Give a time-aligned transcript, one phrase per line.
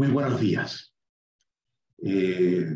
[0.00, 0.94] Muy buenos días.
[1.98, 2.74] Eh,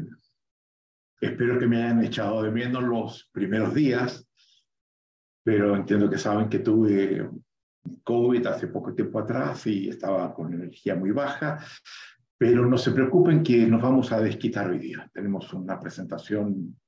[1.19, 4.29] espero que me hayan echado de menos los primeros días,
[5.43, 7.27] pero entiendo que saben que tuve
[8.03, 11.65] COVID hace poco tiempo atrás y estaba con energía muy baja,
[12.37, 15.11] pero no se preocupen que nos vamos a desquitar hoy día.
[15.15, 16.79] Tenemos una presentación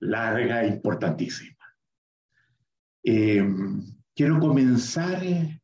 [0.00, 1.62] larga e importantísima.
[3.04, 3.46] Eh,
[4.14, 5.60] quiero comenzar eh,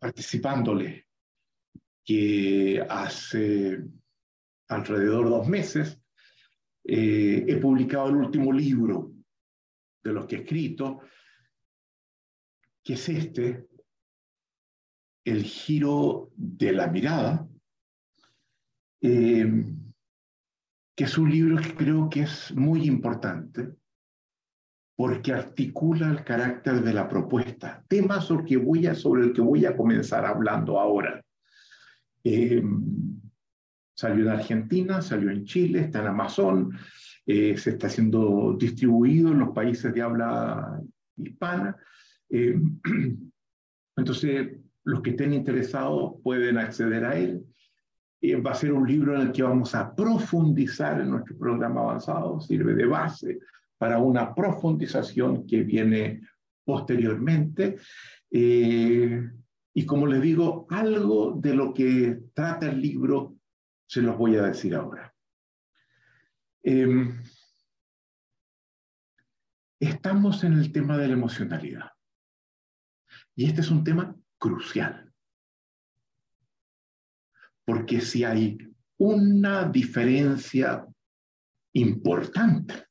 [0.00, 1.07] participándole
[2.08, 3.84] que hace
[4.68, 6.00] alrededor de dos meses
[6.82, 9.12] eh, he publicado el último libro
[10.02, 11.02] de los que he escrito,
[12.82, 13.68] que es este,
[15.22, 17.46] El giro de la mirada,
[19.02, 19.64] eh,
[20.96, 23.68] que es un libro que creo que es muy importante
[24.96, 29.34] porque articula el carácter de la propuesta, tema sobre el que voy a, sobre el
[29.34, 31.22] que voy a comenzar hablando ahora.
[32.30, 32.62] Eh,
[33.96, 36.76] salió en Argentina, salió en Chile, está en Amazon,
[37.24, 40.78] eh, se está siendo distribuido en los países de habla
[41.16, 41.74] hispana.
[42.28, 42.60] Eh,
[43.96, 47.46] entonces, los que estén interesados pueden acceder a él.
[48.44, 52.40] va a ser un libro en el que vamos a profundizar en nuestro programa avanzado,
[52.40, 53.38] sirve de base
[53.78, 56.20] para una profundización que viene
[56.62, 57.78] posteriormente.
[59.74, 63.36] Y como les digo, algo de lo que trata el libro
[63.86, 65.14] se los voy a decir ahora.
[66.62, 67.22] Em,
[69.80, 71.90] estamos en el tema de la emocionalidad.
[73.34, 75.12] Y este es un tema crucial.
[77.64, 78.58] Porque si hay
[78.98, 80.86] una diferencia
[81.72, 82.88] importante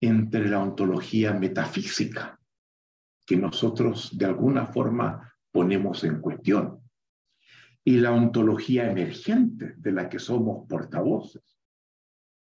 [0.00, 2.40] entre la ontología metafísica,
[3.26, 6.80] que nosotros de alguna forma ponemos en cuestión.
[7.84, 11.42] Y la ontología emergente de la que somos portavoces,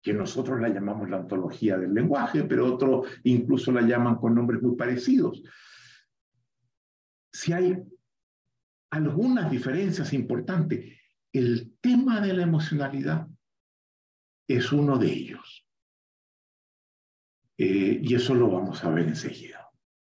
[0.02, 4.62] que nosotros la llamamos la ontología del lenguaje, pero otros incluso la llaman con nombres
[4.62, 5.42] muy parecidos.
[7.32, 7.78] Si hay
[8.90, 10.98] algunas diferencias importantes,
[11.32, 13.28] el tema de la emocionalidad
[14.48, 15.66] es uno de ellos.
[17.58, 19.70] Eh, y eso lo vamos a ver enseguida.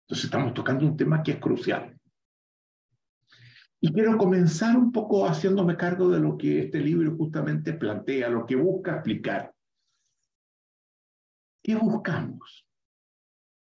[0.04, 1.91] Entonces estamos tocando un tema que es crucial.
[3.84, 8.46] Y quiero comenzar un poco haciéndome cargo de lo que este libro justamente plantea, lo
[8.46, 9.52] que busca explicar.
[11.60, 12.64] ¿Qué buscamos?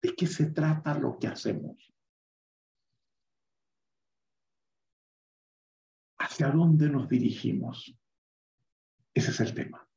[0.03, 1.95] ¿De qué se trata lo que hacemos?
[6.19, 7.97] ¿Hacia dónde nos dirigimos?
[9.15, 9.89] Ese es el tema.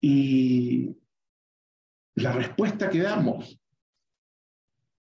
[0.00, 0.96] Y
[2.16, 3.59] la respuesta que damos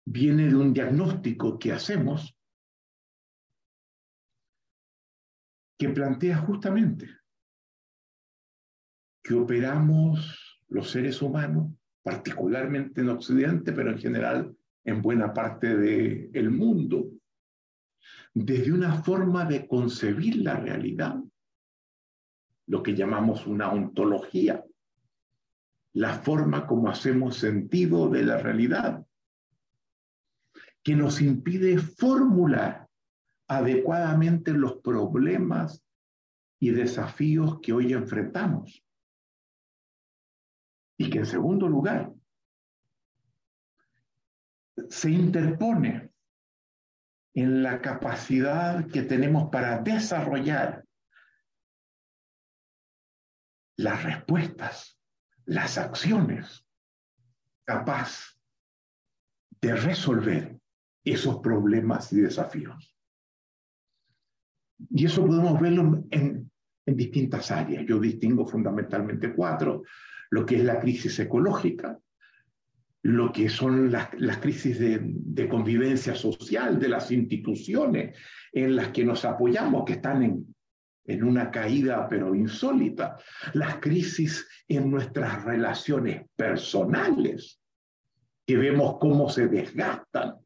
[0.04, 2.36] viene de un diagnóstico que hacemos
[5.78, 7.08] que plantea justamente
[9.22, 16.50] que operamos los seres humanos, particularmente en Occidente, pero en general en buena parte del
[16.50, 17.10] mundo,
[18.34, 21.22] desde una forma de concebir la realidad,
[22.66, 24.64] lo que llamamos una ontología,
[25.94, 29.06] la forma como hacemos sentido de la realidad,
[30.82, 32.88] que nos impide formular
[33.48, 35.84] adecuadamente los problemas
[36.60, 38.84] y desafíos que hoy enfrentamos.
[40.98, 42.12] Y que en segundo lugar,
[44.88, 46.10] se interpone
[47.34, 50.84] en la capacidad que tenemos para desarrollar
[53.76, 54.98] las respuestas,
[55.44, 56.66] las acciones
[57.64, 58.38] capaz
[59.60, 60.61] de resolver
[61.04, 62.96] esos problemas y desafíos.
[64.90, 66.50] Y eso podemos verlo en,
[66.84, 67.84] distintas áreas.
[67.86, 69.84] Yo distingo fundamentalmente cuatro,
[70.30, 71.98] lo que es la crisis ecológica,
[73.02, 74.08] lo que son las,
[74.40, 78.16] crisis de, de, convivencia social de las instituciones
[78.52, 80.54] en las que nos apoyamos, que están en,
[81.04, 83.16] en una caída pero insólita,
[83.54, 87.60] las crisis en nuestras relaciones personales,
[88.46, 90.41] que vemos cómo se desgastan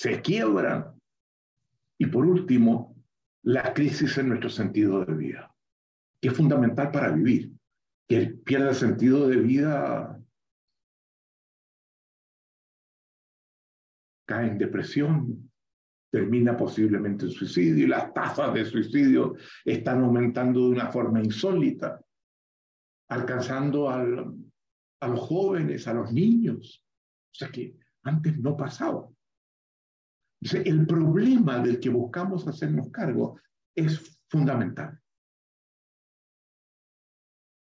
[0.00, 0.98] se quiebran.
[1.98, 2.96] Y por último,
[3.44, 5.54] la crisis en nuestro sentido de vida,
[6.22, 7.52] que es fundamental para vivir.
[8.08, 10.18] Que pierde el sentido de vida,
[14.26, 15.52] cae en depresión,
[16.10, 19.34] termina posiblemente en suicidio y las tasas de suicidio
[19.66, 22.00] están aumentando de una forma insólita,
[23.10, 24.34] alcanzando al,
[25.00, 26.82] a los jóvenes, a los niños.
[27.32, 29.06] O sea que antes no pasaba.
[30.40, 33.40] El problema del que buscamos hacernos cargo
[33.74, 34.98] es fundamental.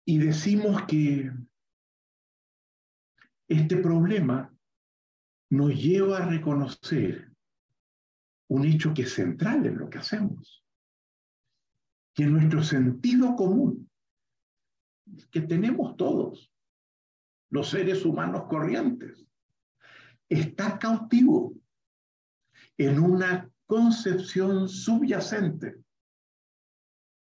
[0.05, 1.31] Y decimos que
[3.47, 4.53] este problema
[5.49, 7.31] nos lleva a reconocer
[8.49, 10.63] un hecho que es central en lo que hacemos,
[12.13, 13.89] que nuestro sentido común,
[15.31, 16.51] que tenemos todos,
[17.49, 19.25] los seres humanos corrientes,
[20.29, 21.53] está cautivo
[22.77, 25.75] en una concepción subyacente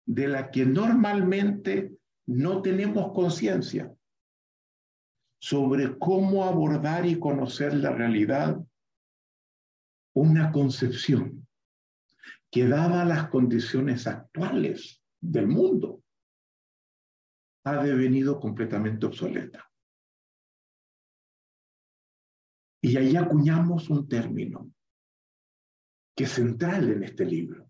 [0.05, 1.97] de la que normalmente
[2.27, 3.93] no tenemos conciencia
[5.39, 8.59] sobre cómo abordar y conocer la realidad,
[10.13, 11.47] una concepción
[12.49, 16.01] que dada las condiciones actuales del mundo,
[17.65, 19.69] ha devenido completamente obsoleta.
[22.81, 24.71] Y ahí acuñamos un término
[26.17, 27.69] que es central en este libro,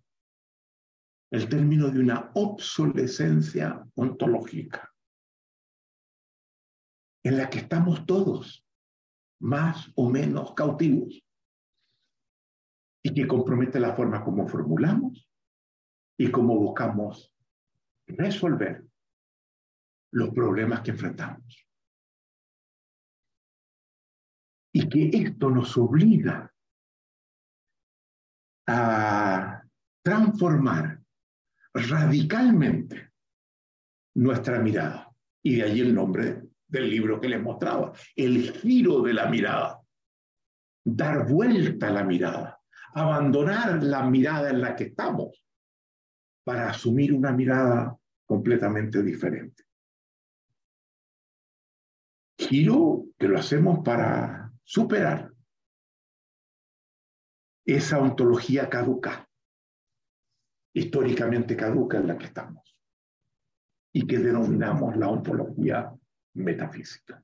[1.31, 4.89] el término de una obsolescencia ontológica,
[7.25, 8.65] en la que estamos todos
[9.41, 11.21] más o menos cautivos
[13.03, 15.29] y que compromete la forma como formulamos
[16.17, 17.35] y cómo buscamos
[18.07, 18.87] resolver
[20.13, 21.67] los problemas que enfrentamos.
[24.73, 26.53] Y que esto nos obliga
[28.67, 29.63] a
[30.03, 31.01] transformar
[31.73, 33.11] radicalmente
[34.15, 35.09] nuestra mirada.
[35.41, 39.81] Y de ahí el nombre del libro que les mostraba, el giro de la mirada.
[40.83, 42.61] Dar vuelta a la mirada,
[42.93, 45.43] abandonar la mirada en la que estamos
[46.43, 49.63] para asumir una mirada completamente diferente.
[52.37, 55.31] Giro que lo hacemos para superar
[57.67, 59.29] esa ontología caduca,
[60.73, 62.77] históricamente caduca en la que estamos,
[63.91, 65.93] y que denominamos la ontología
[66.35, 67.21] metafísica.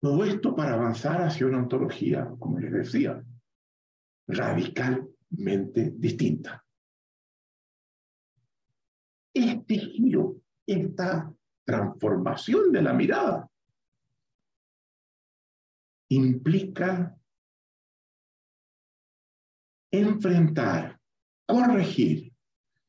[0.00, 3.24] Todo esto para avanzar hacia una ontología, como les decía,
[4.28, 6.64] radicalmente distinta.
[9.32, 11.34] Este giro, esta
[11.64, 13.50] transformación de la mirada,
[16.14, 17.16] implica
[19.90, 21.00] enfrentar,
[21.46, 22.32] corregir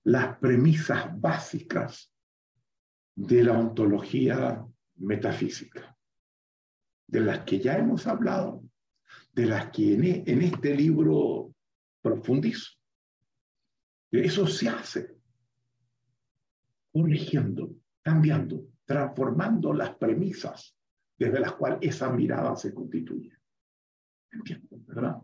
[0.03, 2.11] las premisas básicas
[3.15, 4.65] de la ontología
[4.97, 5.97] metafísica,
[7.07, 8.63] de las que ya hemos hablado,
[9.33, 11.53] de las que en, e, este libro
[12.01, 12.71] profundizo.
[14.11, 15.15] Eso se hace
[16.91, 20.74] corrigiendo, cambiando, transformando las premisas
[21.17, 23.31] desde las cuales esa mirada se constituye.
[24.31, 25.21] ¿Entienden, verdad?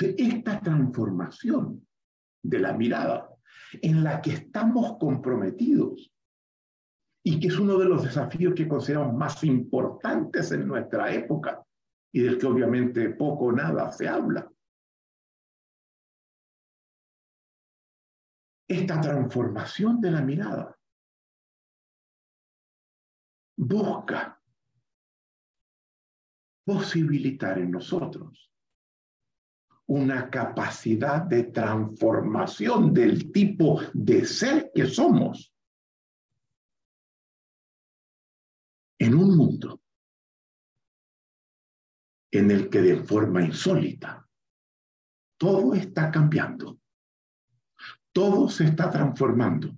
[0.00, 1.86] esta transformación
[2.42, 3.30] de la mirada
[3.80, 6.10] en la que estamos comprometidos
[7.22, 11.64] y que es uno de los desafíos que consideramos más importantes en nuestra época
[12.12, 14.50] y del que obviamente poco o nada se habla.
[18.68, 20.76] Esta transformación de la mirada
[23.56, 24.40] busca
[26.64, 28.50] posibilitar en nosotros
[29.86, 35.52] una capacidad de transformación del tipo de ser que somos
[38.98, 39.82] en un mundo
[42.30, 44.26] en el que de forma insólita
[45.36, 46.80] todo está cambiando,
[48.12, 49.76] todo se está transformando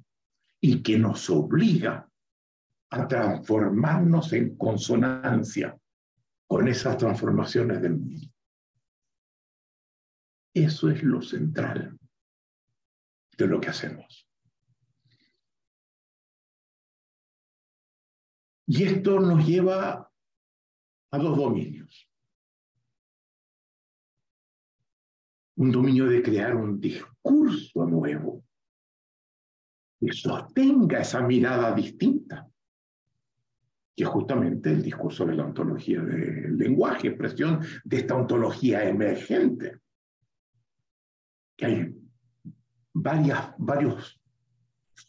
[0.60, 2.08] y que nos obliga
[2.90, 5.76] a transformarnos en consonancia
[6.46, 8.26] con esas transformaciones del mundo.
[10.54, 11.98] Eso es lo central
[13.36, 14.26] de lo que hacemos.
[18.68, 20.10] Y esto nos lleva
[21.10, 22.08] a dos dominios.
[25.56, 28.44] Un dominio de crear un discurso nuevo
[30.00, 32.50] que sostenga esa mirada distinta
[33.96, 39.80] que es justamente el discurso de la ontología del lenguaje, expresión de esta ontología emergente.
[41.56, 41.94] Que hay
[42.92, 44.20] varios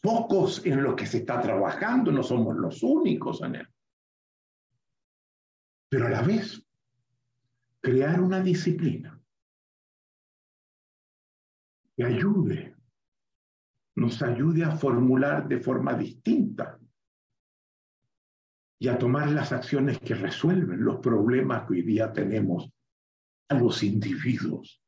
[0.02, 3.68] focos en los que se está trabajando, no somos los únicos en él.
[5.90, 6.66] Pero a la vez,
[7.80, 9.20] crear una disciplina
[11.94, 12.74] que ayude,
[13.96, 16.78] nos ayude a formular de forma distinta
[18.78, 22.70] y a tomar las acciones que resuelven los problemas que hoy día tenemos
[23.48, 24.80] a los individuos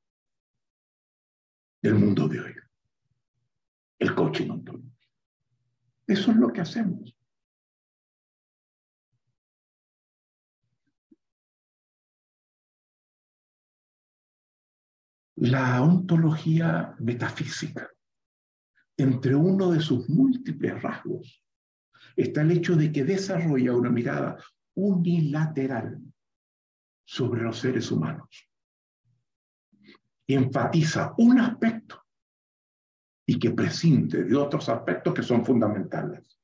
[1.82, 2.54] del mundo de hoy.
[3.98, 4.90] El coaching ontológico.
[6.06, 7.16] Eso es lo que hacemos.
[15.36, 17.90] La ontología metafísica,
[18.96, 21.42] entre uno de sus múltiples rasgos,
[22.22, 24.36] está el hecho de que desarrolla una mirada
[24.74, 26.00] unilateral
[27.04, 28.48] sobre los seres humanos.
[30.26, 32.04] Y enfatiza un aspecto
[33.26, 36.38] y que prescinde de otros aspectos que son fundamentales.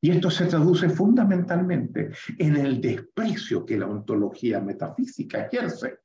[0.00, 6.00] Y esto se traduce fundamentalmente en el desprecio que la ontología metafísica ejerce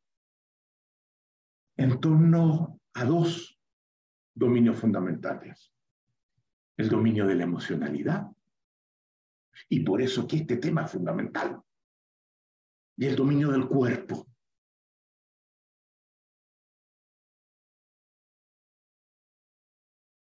[1.78, 3.60] en torno a dos
[4.34, 5.74] dominios fundamentales.
[6.78, 8.32] El dominio de la emocionalidad
[9.70, 11.62] y por eso que este tema es fundamental.
[12.98, 14.28] Y el dominio del cuerpo.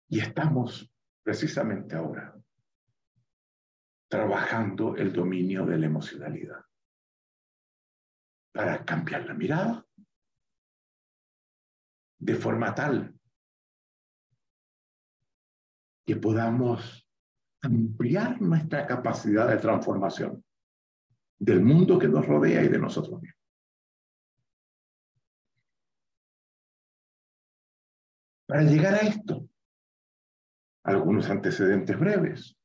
[0.10, 0.92] Y estamos
[1.24, 2.36] precisamente ahora
[4.10, 6.66] trabajando el dominio de la emocionalidad
[8.52, 9.86] para cambiar la mirada
[12.18, 13.20] de forma tal
[16.06, 17.09] que podamos
[17.62, 20.44] ampliar nuestra capacidad de transformación
[21.38, 23.40] del mundo que nos rodea y de nosotros mismos.
[28.46, 29.48] Para llegar a esto,
[30.84, 32.58] algunos antecedentes breves.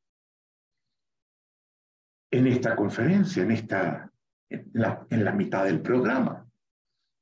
[2.31, 4.11] En esta conferencia, en, esta,
[4.49, 6.49] en, la, la mitad del programa,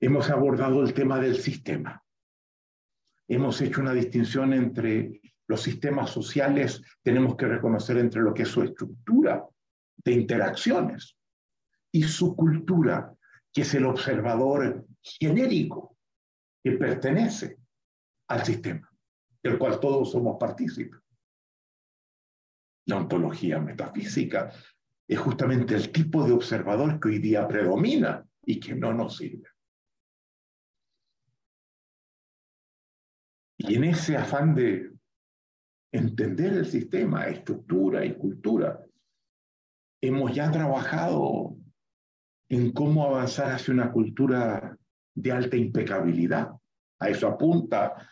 [0.01, 2.03] hemos abordado el tema del sistema.
[3.29, 8.49] Hemos hecho una distinción entre los sistemas sociales tenemos que reconocer entre lo que es
[8.49, 9.47] su estructura
[10.05, 11.17] de interacciones
[11.93, 13.15] y su cultura,
[13.53, 15.97] que es el observador genérico
[16.63, 17.59] que pertenece
[18.29, 18.91] al sistema,
[19.43, 21.01] del cual todos somos partícipes.
[22.87, 24.53] La ontología metafísica
[25.07, 29.49] es justamente el tipo de observador que hoy día predomina y que no nos sirve.
[33.59, 34.92] Y en ese afán de
[35.93, 38.81] entender el sistema, estructura y cultura.
[40.01, 41.57] Hemos ya trabajado
[42.49, 44.77] en cómo avanzar hacia una cultura
[45.15, 46.51] de alta impecabilidad.
[46.99, 48.09] A eso apunta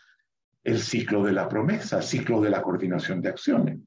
[0.63, 3.79] el ciclo de la promesa, ciclo de la coordinación de acciones.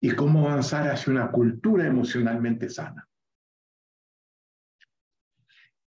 [0.00, 3.08] Y cómo avanzar hacia una cultura emocionalmente sana.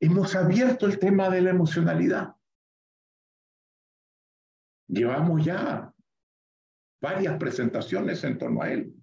[0.00, 2.34] Hemos abierto el tema de la emocionalidad.
[4.88, 5.93] Llevamos ya
[7.04, 8.94] varias presentaciones en torno a él.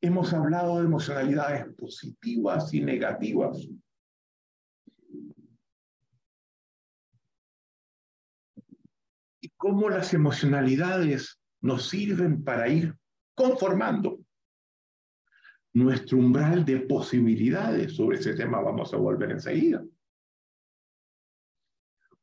[0.00, 3.68] Hemos hablado de emocionalidades positivas y negativas.
[9.42, 12.96] Y cómo las emocionalidades nos sirven para ir
[13.34, 14.18] conformando
[15.74, 17.94] nuestro umbral de posibilidades.
[17.94, 19.84] Sobre ese tema vamos a volver enseguida.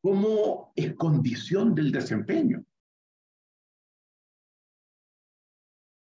[0.01, 2.65] Cómo es condición del desempeño.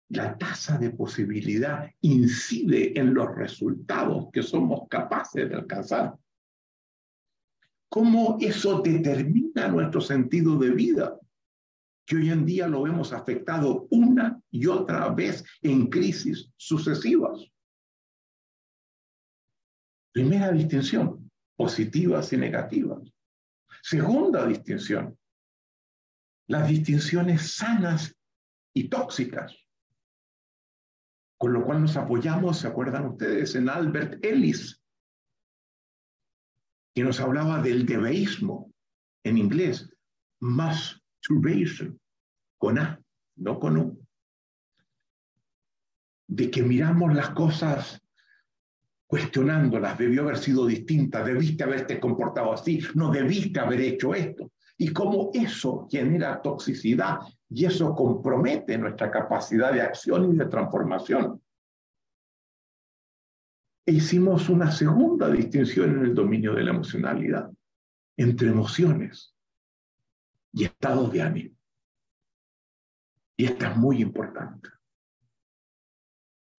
[0.10, 6.18] La tasa de posibilidad incide en los resultados que somos capaces de alcanzar.
[7.90, 11.20] ¿Cómo eso determina nuestro sentido de vida?
[12.06, 17.46] Que hoy en día lo hemos afectado una y otra vez en crisis sucesivas.
[20.12, 23.00] Primera distinción, positivas y negativas.
[23.84, 25.18] Segunda distinción,
[26.48, 28.16] las distinciones sanas
[28.74, 29.56] y tóxicas
[31.40, 33.56] con lo cual nos apoyamos, ¿se acuerdan ustedes?
[33.56, 34.84] En Albert Ellis,
[36.94, 38.74] que nos hablaba del debeísmo
[39.24, 39.90] en inglés,
[40.42, 41.98] masturbation,
[42.58, 43.02] con A,
[43.38, 44.06] no con U.
[46.28, 48.02] De que miramos las cosas
[49.08, 54.52] cuestionándolas, debió haber sido distinta, debiste haberte comportado así, no debiste haber hecho esto.
[54.78, 57.20] Y cómo eso genera toxicidad
[57.50, 61.42] y eso compromete nuestra capacidad de acción y de transformación.
[63.86, 67.52] E hicimos una segunda distinción en el dominio de la emocionalidad,
[68.18, 69.36] entre emociones
[70.54, 71.56] y estados de ánimo.
[73.36, 74.70] Y esta es muy importante.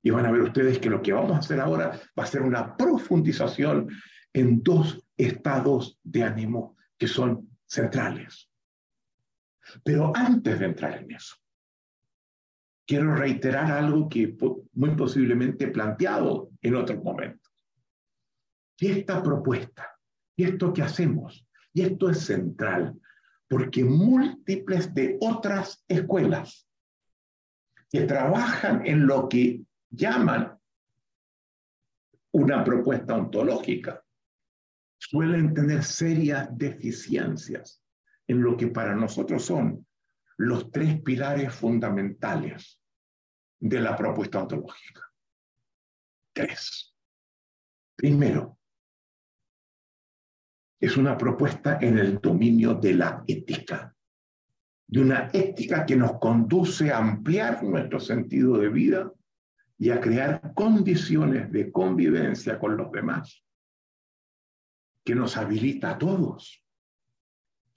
[0.02, 2.42] Y van a ver ustedes que lo que vamos a hacer ahora va a ser
[2.42, 3.88] una profundización
[4.32, 8.49] en dos estados de ánimo que son centrales.
[9.84, 11.36] Pero antes de entrar en eso,
[12.86, 14.36] quiero reiterar algo que
[14.72, 17.52] muy posiblemente he planteado en otros momentos.
[18.78, 19.96] Y esta propuesta,
[20.36, 22.98] y esto que hacemos, y esto es central,
[23.48, 26.66] porque múltiples de otras escuelas
[27.90, 30.58] que trabajan en lo que llaman
[32.32, 34.02] una propuesta ontológica
[34.98, 37.82] suelen tener serias deficiencias
[38.30, 39.84] en lo que para nosotros son
[40.36, 42.80] los tres pilares fundamentales
[43.58, 45.02] de la propuesta ontológica.
[46.32, 46.94] Tres.
[47.96, 48.56] Primero,
[50.78, 53.96] es una propuesta en el dominio de la ética,
[54.86, 59.12] de una ética que nos conduce a ampliar nuestro sentido de vida
[59.76, 63.44] y a crear condiciones de convivencia con los demás,
[65.04, 66.64] que nos habilita a todos,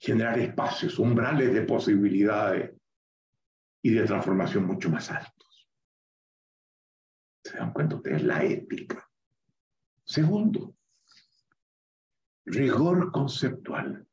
[0.04, 2.72] generar espacios, umbrales de posibilidades
[3.80, 5.70] y de transformación mucho más altos.
[7.42, 8.22] ¿Se dan cuenta ustedes?
[8.22, 9.10] La ética.
[10.04, 10.76] Segundo,
[12.44, 14.06] rigor conceptual.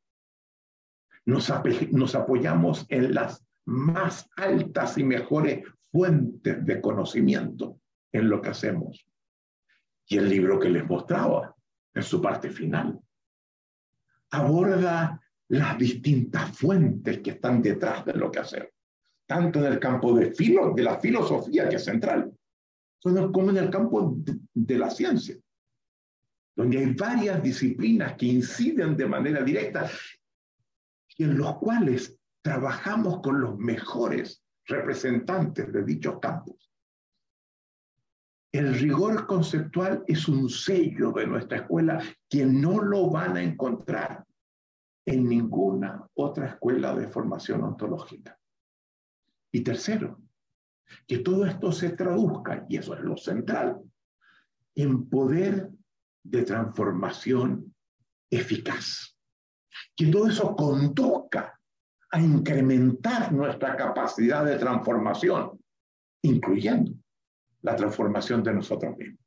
[1.26, 1.52] Nos,
[1.90, 7.80] nos apoyamos en las más altas y mejores fuentes de conocimiento
[8.12, 9.06] en lo que hacemos.
[10.06, 11.54] Y el libro que les mostraba
[11.92, 12.98] en su parte final
[14.30, 15.21] aborda
[15.52, 18.70] las distintas fuentes que están detrás de lo que hacemos,
[19.26, 22.32] tanto en el campo de, filo, de la filosofía, que es central,
[23.02, 24.16] como en el campo
[24.54, 25.36] de la ciencia
[26.54, 29.90] donde hay varias disciplinas que inciden de manera directa
[31.16, 36.70] y en los cuales trabajamos con los mejores representantes de dichos campos.
[38.52, 44.24] El rigor conceptual es un sello de nuestra escuela que no lo van a encontrar
[45.04, 48.38] en ninguna otra escuela de formación ontológica.
[49.50, 50.20] Y tercero,
[51.06, 53.80] que todo esto se traduzca, y eso es lo central,
[54.74, 55.70] en poder
[56.22, 57.74] de transformación
[58.30, 59.16] eficaz.
[59.96, 61.58] Que todo eso conduzca
[62.10, 65.58] a incrementar nuestra capacidad de transformación,
[66.22, 66.92] incluyendo
[67.62, 69.20] la transformación de nosotros mismos.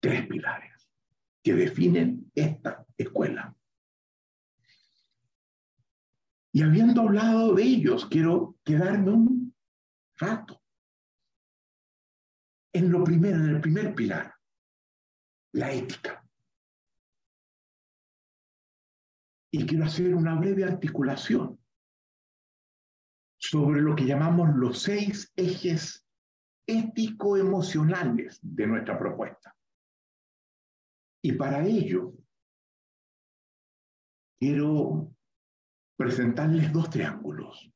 [0.00, 0.69] Tres pilares
[1.42, 3.54] que definen esta escuela.
[6.52, 9.54] Y habiendo hablado de ellos, quiero quedarme un
[10.18, 10.60] rato
[12.72, 14.34] en lo primero, en el primer pilar,
[15.52, 16.24] la ética.
[19.52, 21.58] Y quiero hacer una breve articulación
[23.36, 26.06] sobre lo que llamamos los seis ejes
[26.66, 29.56] ético-emocionales de nuestra propuesta.
[31.22, 32.14] Y para ello,
[34.38, 35.14] quiero
[35.96, 37.70] presentarles dos triángulos.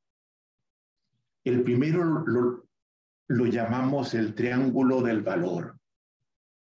[1.45, 2.67] El primero lo,
[3.47, 5.79] llamamos el triángulo del valor.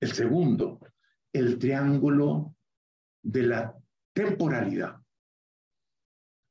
[0.00, 0.80] El segundo,
[1.32, 2.56] el triángulo
[3.22, 3.78] de la
[4.12, 5.00] temporalidad.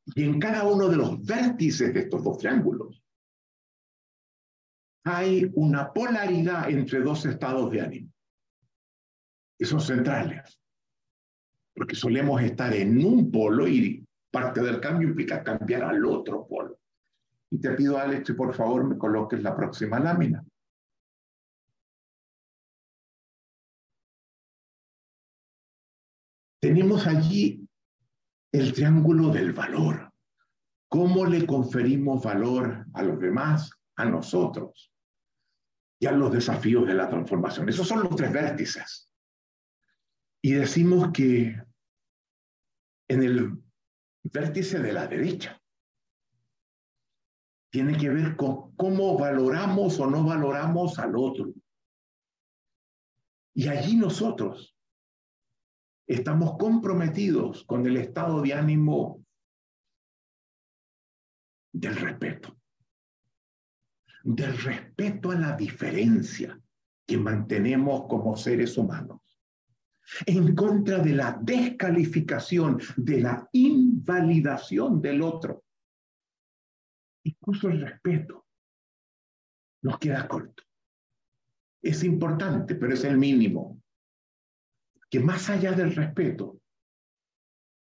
[0.05, 3.03] Y en cada uno de los vértices de estos dos triángulos
[5.05, 8.12] hay una polaridad entre dos estados de ánimo.
[9.63, 10.59] Y son centrales.
[11.73, 16.77] Porque solemos estar en un polo y parte del cambio implica cambiar al otro polo.
[17.49, 20.43] Y te pido, Alex, que por favor me coloques la próxima lámina.
[26.59, 27.65] Tenemos allí
[28.51, 30.11] el triángulo del valor.
[30.89, 34.91] ¿Cómo le conferimos valor a los demás, a nosotros
[36.01, 37.69] y a los desafíos de la transformación?
[37.69, 39.09] Esos son los tres vértices.
[40.45, 41.55] Y decimos que
[43.07, 43.63] en el
[44.23, 45.57] vértice de la derecha
[47.71, 51.53] tiene que ver con cómo valoramos o no valoramos al otro.
[53.55, 54.75] Y allí nosotros
[56.07, 59.25] estamos comprometidos con el estado de ánimo
[61.71, 62.59] del respeto,
[64.23, 66.59] del respeto a la diferencia
[67.07, 69.32] que mantenemos como seres humanos,
[70.25, 75.63] en contra de la descalificación, de la invalidación del otro
[77.23, 78.45] incluso el respeto,
[79.81, 80.63] nos queda corto.
[81.81, 83.81] Es importante, pero es el mínimo.
[85.09, 86.61] Que más allá del respeto,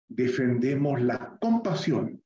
[0.08, 2.22] defendemos la compasión.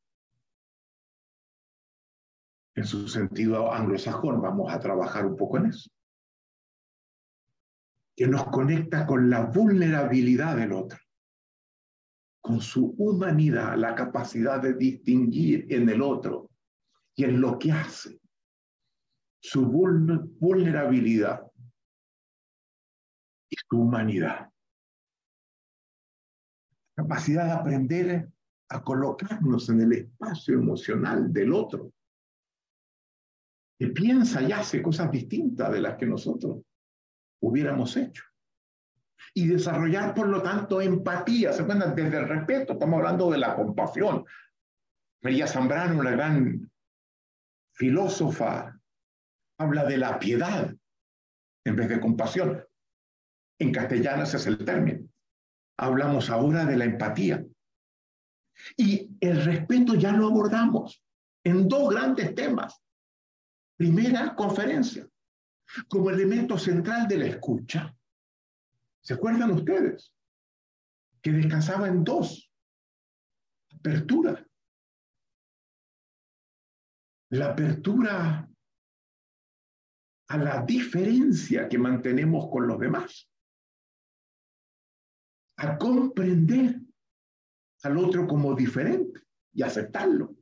[2.76, 5.90] En su sentido anglosajón, vamos a trabajar un poco en eso.
[8.18, 10.98] Que nos conecta con la vulnerabilidad del otro,
[12.42, 16.50] con su humanidad, la capacidad de distinguir en el otro
[17.16, 18.20] y en lo que hace,
[19.40, 21.46] su vulnerabilidad
[23.52, 24.52] y su humanidad.
[26.96, 28.32] Capacidad de aprender
[28.70, 31.94] a colocarnos en el espacio emocional del otro,
[33.78, 36.64] que piensa y hace cosas distintas de las que nosotros
[37.42, 38.24] hubiéramos hecho.
[39.34, 41.54] Y desarrollar, por lo tanto, empatía.
[41.54, 41.96] ¿Se acuerdan?
[41.96, 44.26] Desde el respeto, estamos hablando de la compasión.
[45.22, 46.72] María Zambrano, una gran
[47.74, 48.80] filósofa,
[49.60, 50.74] habla de la piedad
[51.66, 52.64] en vez de compasión.
[53.60, 55.08] En castellano ese es el término.
[55.78, 57.44] Hablamos ahora de la empatía.
[58.76, 61.04] Y el respeto ya lo abordamos
[61.44, 62.82] en dos grandes temas.
[63.78, 65.08] Primera conferencia,
[65.88, 67.96] como elemento central de la escucha.
[69.02, 70.14] ¿Se acuerdan ustedes?
[71.22, 72.52] Que descansaba en dos.
[73.72, 74.46] Apertura.
[77.30, 78.50] La apertura
[80.30, 83.30] a la diferencia que mantenemos con los demás.
[85.58, 86.82] A comprender
[87.84, 89.22] al otro como diferente
[89.54, 90.36] y aceptarlo.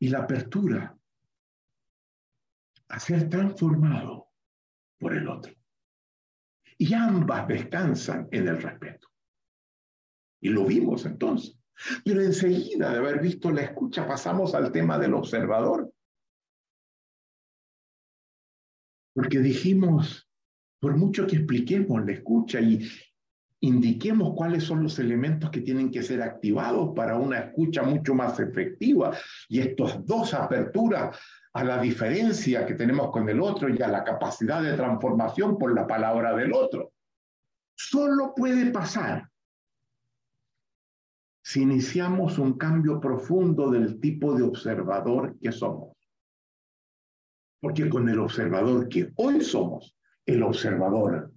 [0.00, 0.97] Y la apertura
[2.88, 4.28] a ser transformado
[4.98, 5.52] por el otro.
[6.78, 9.08] Y ambas descansan en el respeto.
[10.40, 11.58] Y lo vimos entonces.
[12.04, 15.92] Pero enseguida de haber visto la escucha pasamos al tema del observador.
[19.14, 20.28] Porque dijimos,
[20.80, 22.88] por mucho que expliquemos la escucha y
[23.60, 28.38] indiquemos cuáles son los elementos que tienen que ser activados para una escucha mucho más
[28.38, 29.16] efectiva.
[29.48, 31.18] Y estas dos aperturas
[31.58, 35.74] a la diferencia que tenemos con el otro y a la capacidad de transformación por
[35.74, 36.92] la palabra del otro.
[37.74, 39.28] Solo puede pasar
[41.42, 45.96] si iniciamos un cambio profundo del tipo de observador que somos.
[47.60, 51.32] Porque con el observador que hoy somos, el observador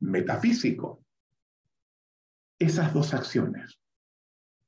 [0.00, 1.04] metafísico,
[2.58, 3.78] esas dos acciones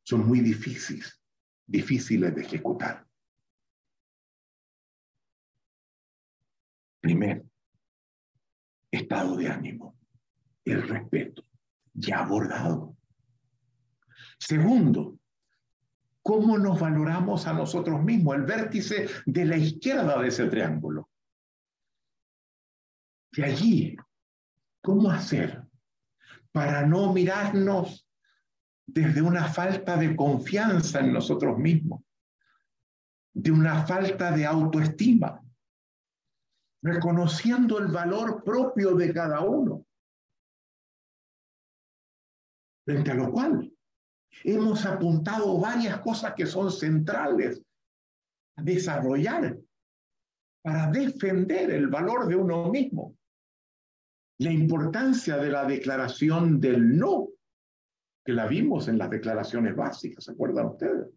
[0.03, 1.23] son muy difíciles,
[1.66, 3.04] difíciles de ejecutar.
[7.05, 7.45] Primero,
[8.90, 9.95] estado de ánimo,
[10.64, 11.45] el respeto,
[11.93, 12.97] ya abordado.
[14.38, 15.19] Segundo,
[16.23, 21.11] cómo nos valoramos a nosotros mismos, el vértice de la izquierda de ese triángulo.
[23.33, 23.97] Y allí,
[24.81, 25.62] ¿cómo hacer
[26.53, 28.09] para no mirarnos
[28.87, 32.01] desde una falta de confianza en nosotros mismos,
[33.35, 35.44] de una falta de autoestima,
[36.85, 39.87] reconociendo el valor propio de cada uno,
[42.85, 43.73] frente a lo cual
[44.42, 47.62] hemos apuntado varias cosas que son centrales
[48.57, 49.59] a desarrollar
[50.62, 53.16] para defender el valor de uno mismo.
[54.40, 57.29] La importancia de la declaración del no,
[58.27, 61.09] que la vimos en las declaraciones básicas, ¿se acuerdan ustedes?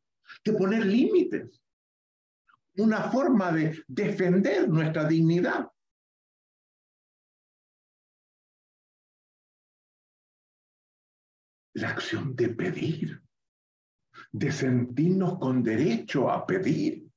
[0.46, 1.62] De poner límites,
[2.78, 5.68] una forma de defender nuestra dignidad.
[11.74, 13.22] La acción de pedir,
[14.32, 17.08] de sentirnos con derecho a pedir,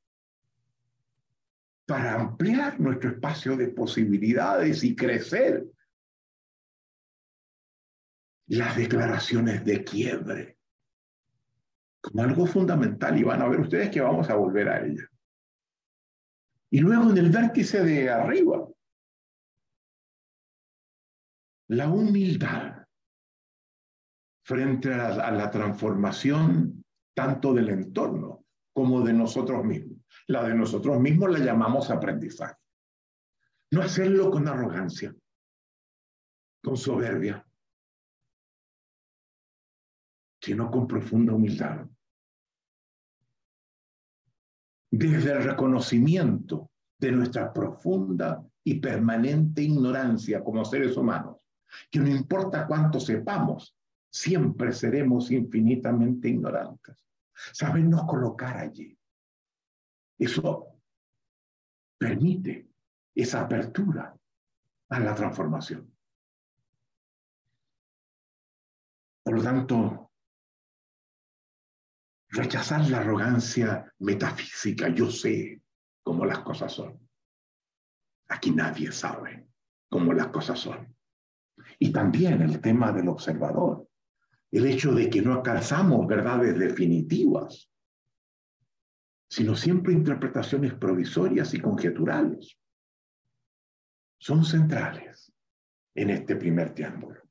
[1.86, 5.66] para ampliar nuestro espacio de posibilidades y crecer
[8.46, 10.58] las declaraciones de quiebre
[12.00, 15.09] como algo fundamental y van a ver ustedes que vamos a volver a ella.
[16.70, 18.68] Y luego en el vértice de arriba,
[21.68, 22.86] la humildad
[24.44, 29.98] frente a la, transformación tanto del entorno como de nosotros mismos.
[30.26, 32.56] La de nosotros mismos la llamamos aprendizaje.
[33.72, 35.14] No hacerlo con arrogancia,
[36.62, 37.46] con soberbia,
[40.40, 41.86] sino con profunda humildad.
[44.90, 51.36] Desde el reconocimiento de nuestra profunda y permanente ignorancia como seres humanos,
[51.90, 53.76] que no importa cuánto sepamos,
[54.10, 56.96] siempre seremos infinitamente ignorantes.
[57.52, 58.98] Sabernos colocar allí.
[60.18, 60.66] Eso
[61.96, 62.68] permite
[63.14, 64.14] esa apertura
[64.88, 65.94] a la transformación.
[69.22, 70.09] Por lo tanto,
[72.32, 75.62] Rechazar la arrogancia metafísica, yo sé
[76.02, 77.08] cómo las cosas son.
[78.28, 79.48] Aquí nadie sabe
[79.88, 80.94] cómo las cosas son.
[81.78, 83.88] Y también el tema del observador,
[84.52, 87.66] el hecho de que no alcanzamos verdades definitivas.
[89.32, 92.58] sino siempre interpretaciones provisorias y conjeturales,
[94.18, 95.32] son centrales
[95.94, 97.22] en este primer triángulo.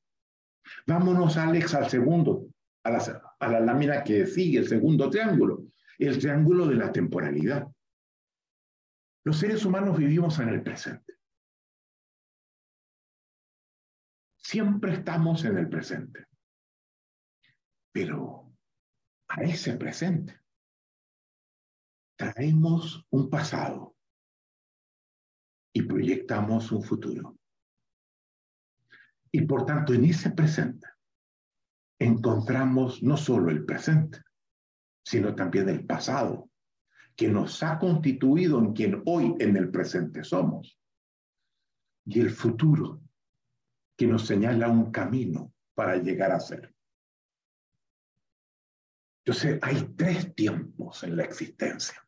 [0.88, 2.48] Vámonos, Alex, al segundo,
[2.86, 5.66] a la, a la lámina que sigue, el segundo triángulo,
[5.98, 7.68] el triángulo de la temporalidad.
[9.24, 11.14] Los seres humanos vivimos en el presente.
[14.38, 16.26] Siempre estamos en el presente.
[17.92, 18.52] Pero
[19.28, 20.40] a ese presente
[22.18, 23.96] traemos un pasado
[25.74, 27.38] y proyectamos un futuro.
[29.32, 30.88] Y por tanto, en ese presente
[32.00, 34.22] encontramos no solo el presente,
[35.04, 36.50] sino también el pasado,
[37.16, 40.80] que nos ha constituido en quien hoy en el presente somos,
[42.06, 43.02] y el futuro,
[43.98, 46.74] que nos señala un camino para llegar a ser.
[49.26, 52.02] Entonces, hay tres tiempos en la existencia.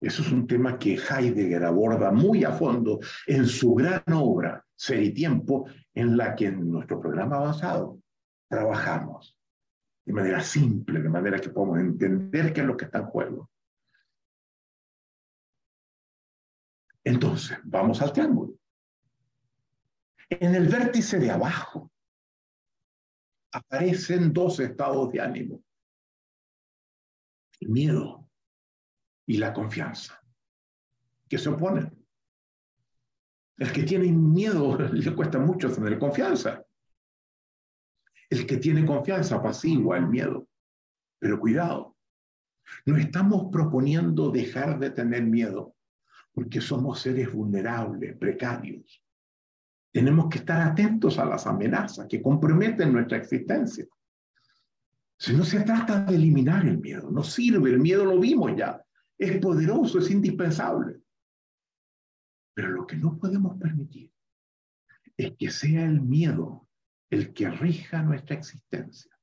[0.00, 5.02] Eso es un tema que Heidegger aborda muy a fondo en su gran obra, Ser
[5.02, 7.97] y Tiempo, en la que en nuestro programa avanzado
[8.48, 9.38] trabajamos
[10.04, 13.50] de manera simple, de manera que podamos entender qué es lo que está en juego.
[17.04, 18.54] Entonces, vamos al triángulo.
[20.30, 21.90] En el vértice de abajo
[23.52, 25.62] aparecen dos estados de ánimo.
[27.60, 28.28] El miedo
[29.26, 30.22] y la confianza,
[31.28, 31.94] que se oponen.
[33.58, 36.64] El que tiene miedo le cuesta mucho tener confianza.
[38.30, 40.46] El que tiene confianza apacigua el miedo.
[41.18, 41.96] Pero cuidado,
[42.86, 45.74] no estamos proponiendo dejar de tener miedo,
[46.32, 49.02] porque somos seres vulnerables, precarios.
[49.92, 53.86] Tenemos que estar atentos a las amenazas que comprometen nuestra existencia.
[55.18, 58.84] Si no se trata de eliminar el miedo, no sirve, el miedo lo vimos ya
[59.18, 61.00] es poderoso, es indispensable.
[62.54, 64.12] Pero lo que no podemos permitir
[65.16, 66.67] es que sea el miedo
[67.10, 69.16] el que rija nuestra existencia.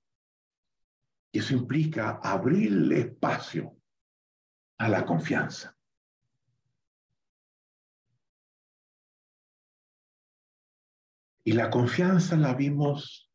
[1.31, 3.77] Y eso implica abrirle espacio
[4.77, 5.75] a la confianza.
[11.43, 13.31] Y la confianza la vimos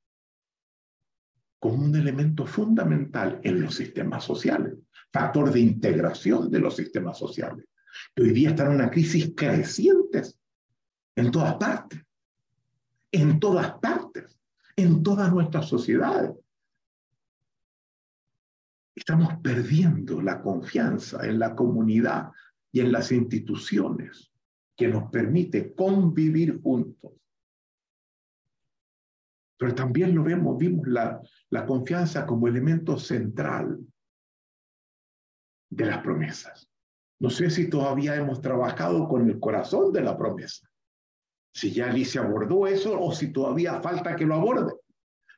[1.60, 4.74] como un elemento fundamental en los sistemas sociales
[5.12, 7.66] factor de integración de los sistemas sociales.
[8.16, 10.22] hoy día están en una crisis creciente
[11.16, 12.00] en todas partes,
[13.12, 14.39] en todas partes,
[14.82, 16.32] en todas nuestras sociedades.
[18.94, 22.30] Estamos perdiendo la confianza en la comunidad
[22.72, 24.30] y en las instituciones
[24.76, 27.12] que nos permite convivir juntos.
[29.58, 33.78] Pero también lo vemos, vimos la, la confianza como elemento central
[35.68, 36.68] de las promesas.
[37.18, 40.69] No sé si todavía hemos trabajado con el corazón de la promesa.
[41.52, 44.72] Si ya Alicia abordó eso o si todavía falta que lo aborde.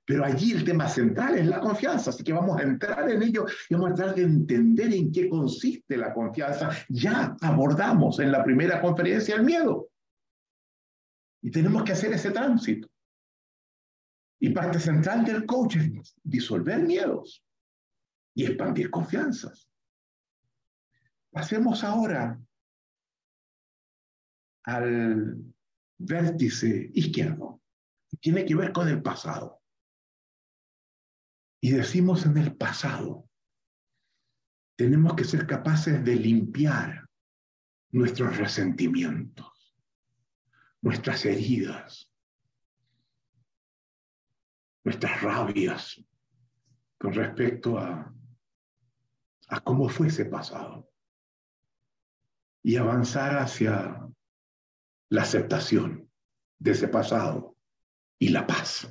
[0.04, 3.46] Pero allí el tema central es la confianza, así que vamos a entrar en ello
[3.68, 6.70] y vamos a tratar de entender en qué consiste la confianza.
[6.88, 9.88] Ya abordamos en la primera conferencia el miedo.
[11.40, 12.88] Y tenemos que hacer ese tránsito.
[14.40, 17.44] Y parte central del coaching es disolver miedos
[18.34, 19.68] y expandir confianzas.
[21.30, 22.40] Pasemos ahora
[24.64, 25.51] al
[26.04, 27.60] vértice izquierdo,
[28.20, 29.60] tiene que ver con el pasado.
[31.60, 33.28] Y decimos en el pasado,
[34.76, 37.08] tenemos que ser capaces de limpiar
[37.90, 39.76] nuestros resentimientos,
[40.80, 42.10] nuestras heridas,
[44.84, 46.04] nuestras rabias
[46.98, 48.12] con respecto a,
[49.48, 50.90] a cómo fue ese pasado
[52.62, 54.08] y avanzar hacia
[55.12, 56.10] la aceptación
[56.58, 57.54] de ese pasado
[58.18, 58.90] y la paz.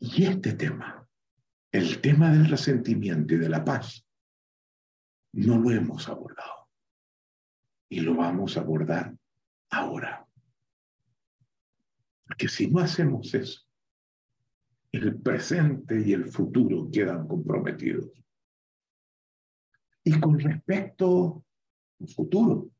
[0.00, 1.08] Y este tema,
[1.70, 4.04] el tema del resentimiento y de la paz,
[5.32, 6.68] no lo hemos abordado.
[7.88, 9.16] Y lo vamos a abordar
[9.70, 10.26] ahora.
[12.26, 13.60] Porque si no hacemos eso,
[14.90, 18.10] el presente y el futuro quedan comprometidos.
[20.02, 21.44] Y con respecto
[22.00, 22.72] al futuro,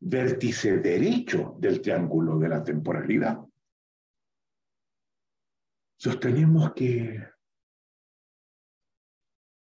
[0.00, 3.38] vértice derecho del triángulo de la temporalidad,
[5.98, 7.28] sostenemos que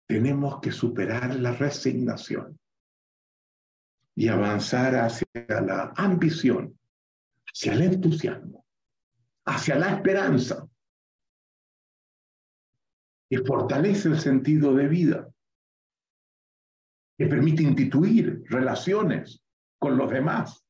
[0.06, 2.58] tenemos que superar la resignación
[4.16, 6.78] y avanzar hacia la ambición,
[7.46, 8.64] hacia el entusiasmo,
[9.46, 10.68] hacia la esperanza,
[13.28, 15.32] que fortalece el sentido de vida
[17.16, 19.42] que permite instituir relaciones
[19.80, 20.64] con los demás,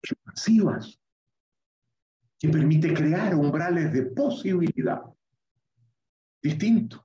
[0.00, 0.98] expansivas,
[2.38, 5.02] que permite crear umbrales de posibilidad
[6.40, 7.04] distintos.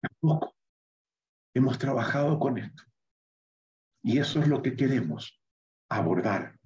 [0.00, 0.54] Tampoco
[1.54, 2.82] hemos trabajado con esto.
[4.02, 5.38] Y eso es lo que queremos
[5.90, 6.58] abordar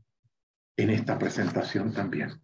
[0.76, 2.40] en esta presentación también.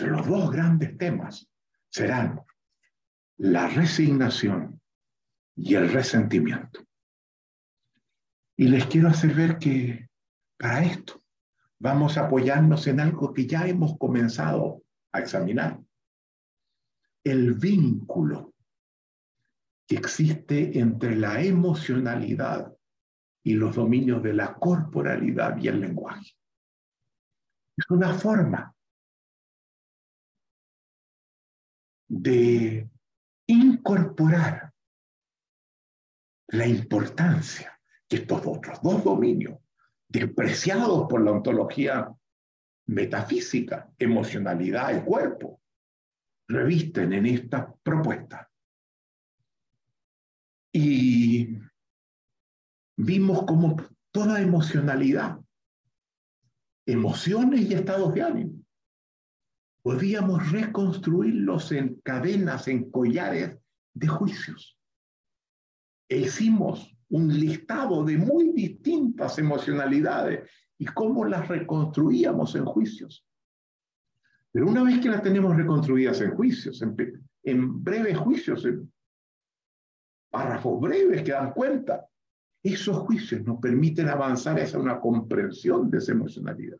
[0.00, 1.48] los dos grandes temas
[1.88, 2.44] serán
[3.38, 4.80] la resignación
[5.54, 6.80] y el resentimiento.
[8.56, 10.08] Y les quiero hacer ver que
[10.56, 11.22] para esto
[11.78, 15.80] vamos a apoyarnos en algo que ya hemos comenzado a examinar.
[17.22, 18.54] El vínculo
[19.86, 22.74] que existe entre la emocionalidad
[23.42, 26.32] y los dominios de la corporalidad y el lenguaje.
[27.76, 28.74] Es una forma
[32.08, 32.88] de
[33.46, 34.72] incorporar
[36.48, 39.58] la importancia que estos otros dos dominios,
[40.08, 42.12] despreciados por la ontología
[42.86, 45.60] metafísica, emocionalidad y cuerpo,
[46.48, 48.48] revisten en esta propuesta.
[50.72, 51.58] Y
[52.96, 53.76] vimos como
[54.12, 55.38] toda emocionalidad,
[56.86, 58.55] emociones y estados de ánimo,
[59.86, 63.56] podíamos reconstruirlos en cadenas, en collares
[63.94, 64.76] de juicios.
[66.08, 73.24] E hicimos un listado de muy distintas emocionalidades y cómo las reconstruíamos en juicios.
[74.50, 76.96] Pero una vez que las tenemos reconstruidas en juicios, en,
[77.44, 78.92] en breves juicios, en
[80.32, 82.08] párrafos breves que dan cuenta,
[82.60, 86.76] esos juicios nos permiten avanzar hacia una comprensión de esa emocionalidad.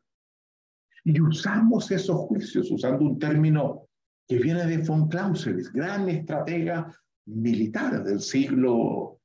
[1.07, 3.87] Y usamos esos juicios usando un término
[4.27, 6.93] que viene de von Clausewitz, gran estratega
[7.27, 9.21] militar del siglo,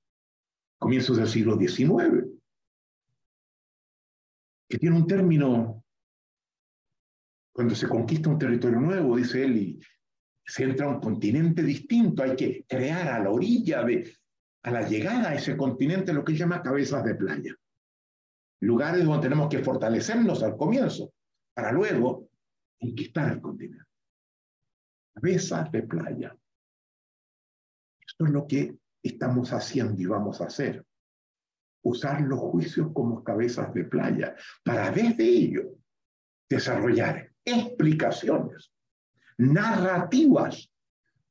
[0.78, 2.24] comienzos del siglo XIX,
[4.70, 5.84] que tiene un término,
[7.52, 9.80] cuando se conquista un territorio nuevo, dice él, y
[10.46, 14.08] se entra a un continente distinto, hay que crear a la orilla de,
[14.62, 17.56] a la llegada a ese continente lo que llama cabezas de playa.
[18.60, 21.12] Lugares donde tenemos que fortalecernos al comienzo
[21.53, 22.29] para luego
[22.79, 23.85] conquistar el continente.
[25.13, 26.35] Cabezas de playa.
[27.99, 30.85] Esto es lo que estamos haciendo y vamos a hacer.
[31.83, 35.77] Usar los juicios como cabezas de playa para desde ello
[36.49, 38.71] desarrollar explicaciones,
[39.37, 40.69] narrativas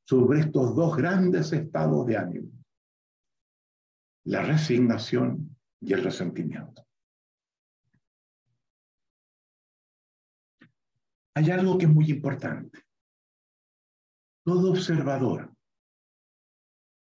[0.03, 2.51] sobre estos dos grandes estados de ánimo,
[4.25, 6.85] la resignación y el resentimiento.
[11.33, 12.83] Hay algo que es muy importante.
[14.43, 15.51] Todo observador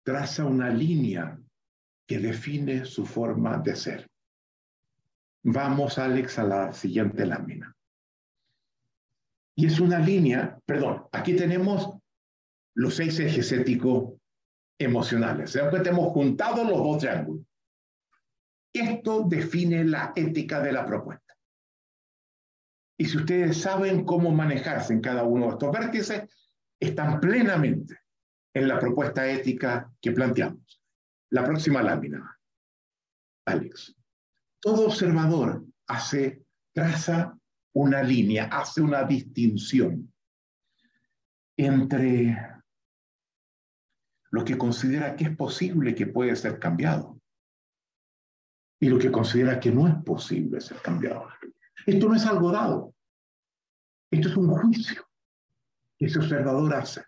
[0.04, 1.38] traza una línea
[2.06, 4.10] que define su forma de ser.
[5.44, 7.74] Vamos, Alex, a la siguiente lámina.
[9.56, 11.96] Y es una línea, perdón, aquí tenemos
[12.74, 14.14] los seis ejes éticos
[14.78, 15.50] emocionales.
[15.50, 17.44] Se dan hemos juntado los dos triángulos.
[18.72, 21.19] Esto define la ética de la propuesta.
[23.00, 26.22] Y si ustedes saben cómo manejarse en cada uno de estos vértices,
[26.78, 27.98] están plenamente
[28.52, 30.82] en la propuesta ética que planteamos.
[31.30, 32.38] La próxima lámina,
[33.46, 33.96] Alex.
[34.60, 37.38] Todo observador hace, traza
[37.72, 40.12] una línea, hace una distinción
[41.56, 42.36] entre
[44.30, 47.18] lo que considera que es posible que puede ser cambiado
[48.78, 51.30] y lo que considera que no es posible ser cambiado.
[51.86, 52.94] Esto no es algo dado.
[54.10, 55.06] Esto es un juicio
[55.98, 57.02] que ese observador hace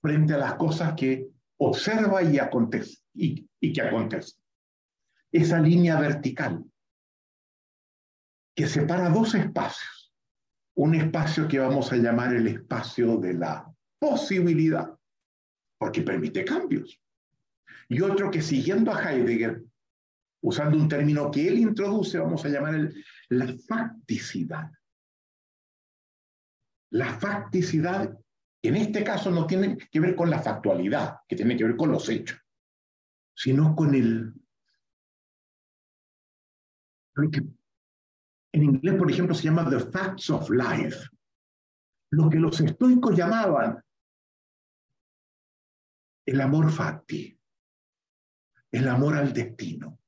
[0.00, 4.40] frente a las cosas que observa y, acontece, y, y que acontecen.
[5.30, 6.64] Esa línea vertical
[8.58, 10.12] que separa dos espacios.
[10.74, 14.96] Un espacio que vamos a llamar el espacio de la posibilidad,
[15.78, 17.00] porque permite cambios.
[17.88, 19.62] Y otro que siguiendo a Heidegger
[20.40, 24.70] usando un término que él introduce, vamos a llamar el, la facticidad.
[26.90, 28.18] La facticidad,
[28.62, 31.92] en este caso, no tiene que ver con la factualidad, que tiene que ver con
[31.92, 32.40] los hechos,
[33.34, 34.32] sino con el...
[37.32, 37.42] Que
[38.52, 41.08] en inglés, por ejemplo, se llama the facts of life.
[42.10, 43.82] Lo que los estoicos llamaban
[46.24, 47.38] el amor facti,
[48.70, 49.98] el amor al destino.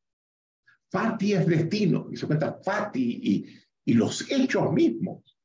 [0.91, 3.47] Fati es destino, y se cuenta Fati y,
[3.85, 5.39] y los hechos mismos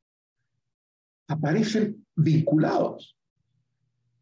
[1.27, 3.17] aparecen vinculados.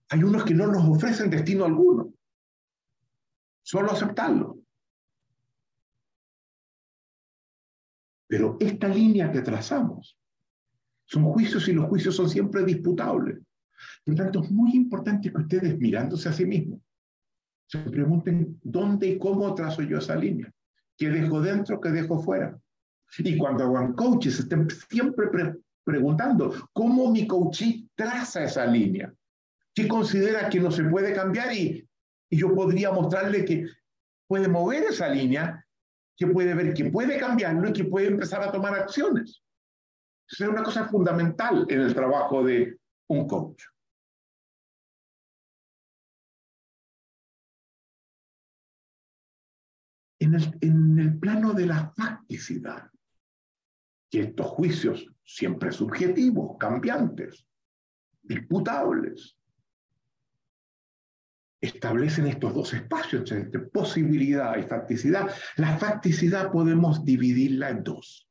[0.10, 2.14] Hay unos que no nos ofrecen destino alguno,
[3.64, 4.60] solo aceptarlo.
[8.28, 10.18] Pero esta línea que trazamos
[11.06, 13.40] son juicios y los juicios son siempre disputables.
[14.04, 16.80] Por lo tanto, es muy importante que ustedes mirándose a sí mismos
[17.68, 20.54] se pregunten dónde y cómo trazo yo esa línea.
[21.04, 22.58] ¿Qué dejo dentro, qué dejo fuera?
[23.18, 25.28] Y cuando hagan coaches, estén siempre
[25.84, 29.14] preguntando cómo mi coachee traza esa línea.
[29.76, 31.52] ¿Qué considera que no se puede cambiar?
[31.54, 31.86] Y,
[32.32, 33.68] yo podría mostrarle que
[34.30, 35.68] puede mover esa línea,
[36.16, 39.44] que puede ver que puede cambiarlo y que puede empezar a tomar acciones.
[40.32, 42.78] Eso es una cosa fundamental en el trabajo de
[43.10, 43.62] un coach.
[50.62, 52.90] En el, plano de la facticidad,
[54.10, 57.48] que estos juicios siempre subjetivos, cambiantes,
[58.22, 59.38] disputables,
[61.62, 65.30] establecen estos dos espacios entre posibilidad y facticidad.
[65.56, 68.28] La facticidad podemos dividirla en dos.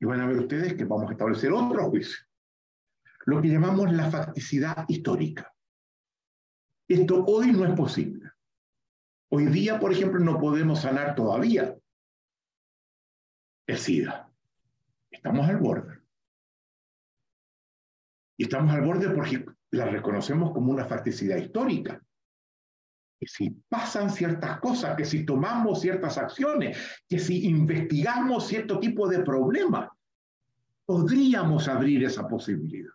[0.00, 2.18] Y van a ver ustedes que vamos a establecer otro juicio,
[3.26, 5.54] lo que llamamos la facticidad histórica.
[6.88, 8.21] Esto hoy no es posible.
[9.34, 11.74] Hoy día, por ejemplo, no podemos sanar todavía
[13.66, 14.30] el SIDA.
[15.10, 16.00] Estamos al borde.
[18.36, 21.98] Y estamos al borde porque la reconocemos como una facticidad histórica.
[23.18, 26.76] Que si pasan ciertas cosas, que si tomamos ciertas acciones,
[27.08, 29.90] que si investigamos cierto tipo de problema,
[30.84, 32.92] podríamos abrir esa posibilidad.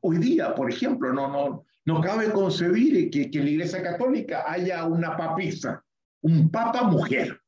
[0.00, 4.44] Hoy día, por ejemplo, no, no, no cabe concebir que, que en la Iglesia Católica
[4.46, 5.82] haya una papisa,
[6.20, 7.40] un papa mujer.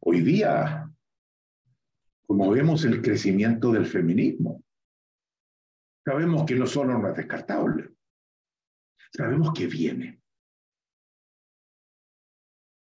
[0.00, 0.90] Hoy día
[2.26, 4.64] como vemos el crecimiento del feminismo.
[6.04, 7.90] Sabemos que no solo no es descartable,
[9.12, 10.20] sabemos que viene.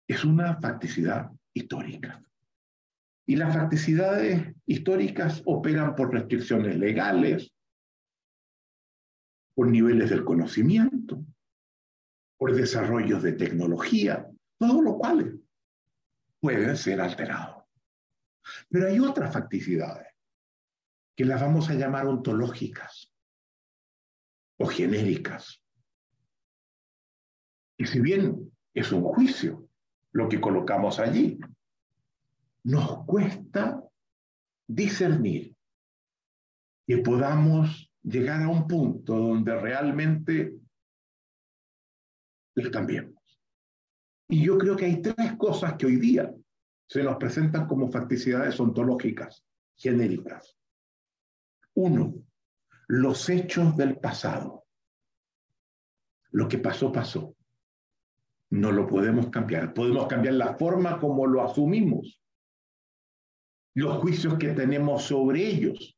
[0.07, 2.23] Es una facticidad histórica.
[3.29, 7.53] Y las facticidades históricas operan por restricciones legales,
[9.53, 11.23] por niveles del conocimiento,
[12.39, 14.27] por desarrollos de tecnología,
[14.57, 15.39] todo lo cual
[16.39, 17.65] pueden ser alterados.
[18.67, 20.07] Pero hay otras facticidades
[21.15, 23.13] que las vamos a llamar ontológicas
[24.57, 25.61] o genéricas.
[27.77, 29.69] Y si bien es un juicio
[30.13, 31.39] lo que colocamos allí,
[32.63, 33.83] nos cuesta
[34.67, 35.55] discernir
[36.85, 40.53] que podamos llegar a un punto donde realmente
[42.55, 43.15] les cambiemos.
[44.27, 46.33] Y yo creo que hay tres cosas que hoy día
[46.87, 49.43] se nos presentan como facticidades ontológicas,
[49.75, 50.55] genéricas.
[51.75, 52.15] Uno,
[52.87, 54.65] los hechos del pasado.
[56.31, 57.35] Lo que pasó, pasó.
[58.49, 59.73] No lo podemos cambiar.
[59.73, 62.18] Podemos cambiar la forma como lo asumimos,
[63.75, 65.97] los juicios que tenemos sobre ellos,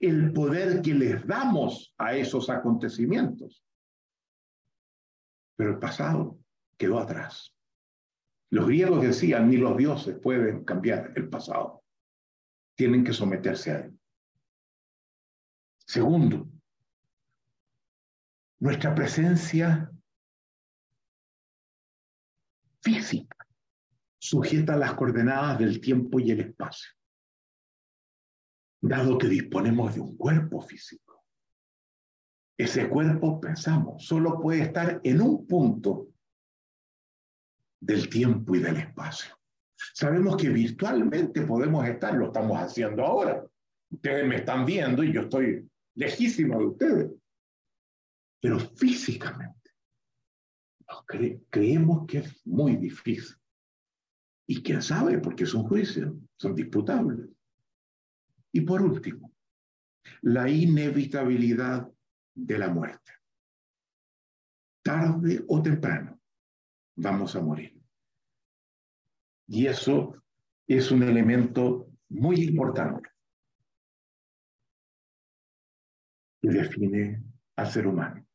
[0.00, 3.64] el poder que les damos a esos acontecimientos.
[5.56, 6.38] Pero el pasado
[6.76, 7.54] quedó atrás.
[8.50, 11.82] Los griegos decían, ni los dioses pueden cambiar el pasado.
[12.74, 13.98] Tienen que someterse a él.
[15.86, 16.48] Segundo,
[18.60, 19.90] nuestra presencia
[22.80, 23.36] física
[24.18, 26.90] sujeta a las coordenadas del tiempo y el espacio,
[28.82, 31.24] dado que disponemos de un cuerpo físico.
[32.58, 36.08] Ese cuerpo, pensamos, solo puede estar en un punto
[37.80, 39.34] del tiempo y del espacio.
[39.94, 43.44] Sabemos que virtualmente podemos estar, lo estamos haciendo ahora.
[43.90, 47.12] Ustedes me están viendo y yo estoy lejísimo de ustedes.
[48.40, 49.70] Pero físicamente,
[51.50, 53.36] creemos que es muy difícil.
[54.46, 57.28] Y quién sabe, porque es un juicio, son disputables.
[58.52, 59.32] Y por último,
[60.22, 61.90] la inevitabilidad
[62.34, 63.12] de la muerte.
[64.82, 66.20] Tarde o temprano,
[66.96, 67.80] vamos a morir.
[69.48, 70.22] Y eso
[70.66, 73.10] es un elemento muy importante
[76.40, 77.22] que define
[77.56, 78.26] al ser humano.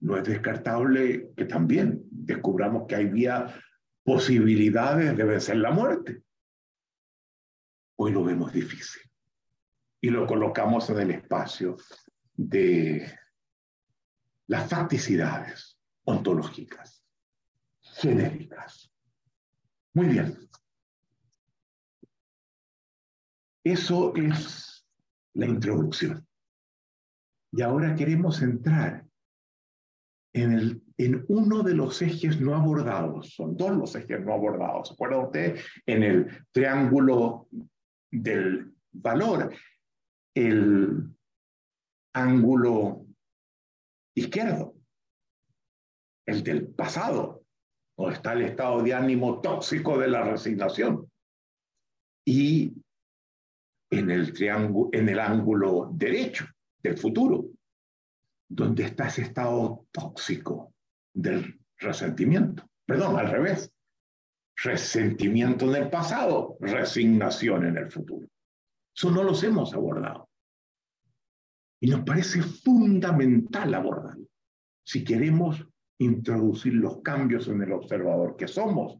[0.00, 3.10] No es descartable que también descubramos que hay
[4.02, 6.22] posibilidades de vencer la muerte.
[7.96, 9.09] Hoy lo vemos difícil
[10.00, 11.76] y lo colocamos en el espacio
[12.34, 13.12] de
[14.46, 17.04] las facticidades ontológicas
[17.80, 18.92] genéricas.
[19.94, 20.38] Muy bien.
[23.62, 24.86] Eso es
[25.34, 26.26] la introducción.
[27.52, 29.04] Y ahora queremos entrar
[30.32, 33.34] en, el, en uno de los ejes no abordados.
[33.34, 34.88] Son dos los ejes no abordados.
[34.88, 35.64] ¿Se acuerdan ustedes?
[35.84, 37.48] En el triángulo
[38.10, 39.52] del valor,
[40.34, 41.14] el
[42.14, 43.06] ángulo
[44.14, 44.74] izquierdo,
[46.26, 47.44] el del pasado,
[47.96, 51.10] donde está el estado de ánimo tóxico de la resignación.
[52.26, 52.72] Y
[53.90, 56.46] en el triángulo, en el ángulo derecho
[56.82, 57.46] del futuro,
[58.48, 60.74] donde está ese estado tóxico
[61.14, 62.68] del resentimiento.
[62.86, 63.72] Perdón, al revés.
[64.56, 68.28] Resentimiento en el pasado, resignación en el futuro.
[69.00, 70.28] Eso no los hemos abordado.
[71.80, 74.26] Y nos parece fundamental abordarlo
[74.84, 78.98] si queremos introducir los cambios en el observador que somos,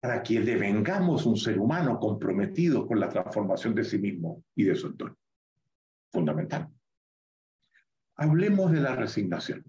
[0.00, 4.74] para que devengamos un ser humano comprometido con la transformación de sí mismo y de
[4.74, 5.16] su entorno.
[6.10, 6.68] Fundamental.
[8.16, 9.64] Hablemos de la resignación.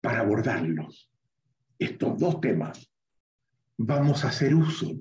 [0.00, 1.10] Para abordarlos,
[1.76, 2.88] estos dos temas,
[3.78, 4.92] vamos a hacer uso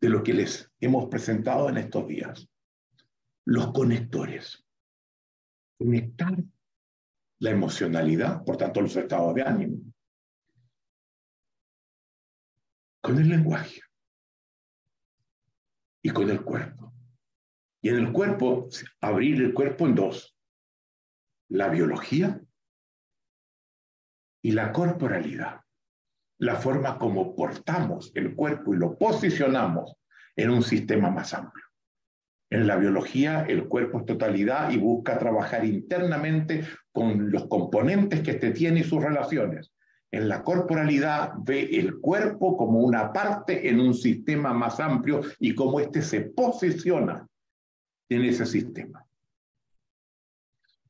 [0.00, 2.48] de lo que les hemos presentado en estos días.
[3.46, 4.64] Los conectores.
[5.78, 6.36] Conectar
[7.38, 9.80] la emocionalidad, por tanto los estados de ánimo,
[13.02, 13.80] con el lenguaje
[16.02, 16.92] y con el cuerpo.
[17.82, 18.68] Y en el cuerpo,
[19.00, 20.36] abrir el cuerpo en dos,
[21.48, 22.42] la biología
[24.42, 25.62] y la corporalidad
[26.40, 29.94] la forma como portamos el cuerpo y lo posicionamos
[30.34, 31.64] en un sistema más amplio.
[32.50, 38.32] En la biología, el cuerpo es totalidad y busca trabajar internamente con los componentes que
[38.32, 39.70] este tiene y sus relaciones.
[40.10, 45.54] En la corporalidad ve el cuerpo como una parte en un sistema más amplio y
[45.54, 47.28] cómo éste se posiciona
[48.08, 49.04] en ese sistema.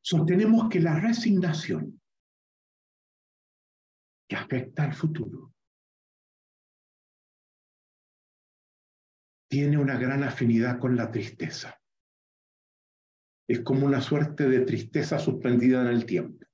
[0.01, 2.00] Sostenemos que la resignación
[4.31, 5.53] que afecta al futuro.
[9.51, 11.77] Tiene una gran afinidad con la tristeza.
[13.49, 16.47] Es como una suerte de tristeza suspendida en el tiempo.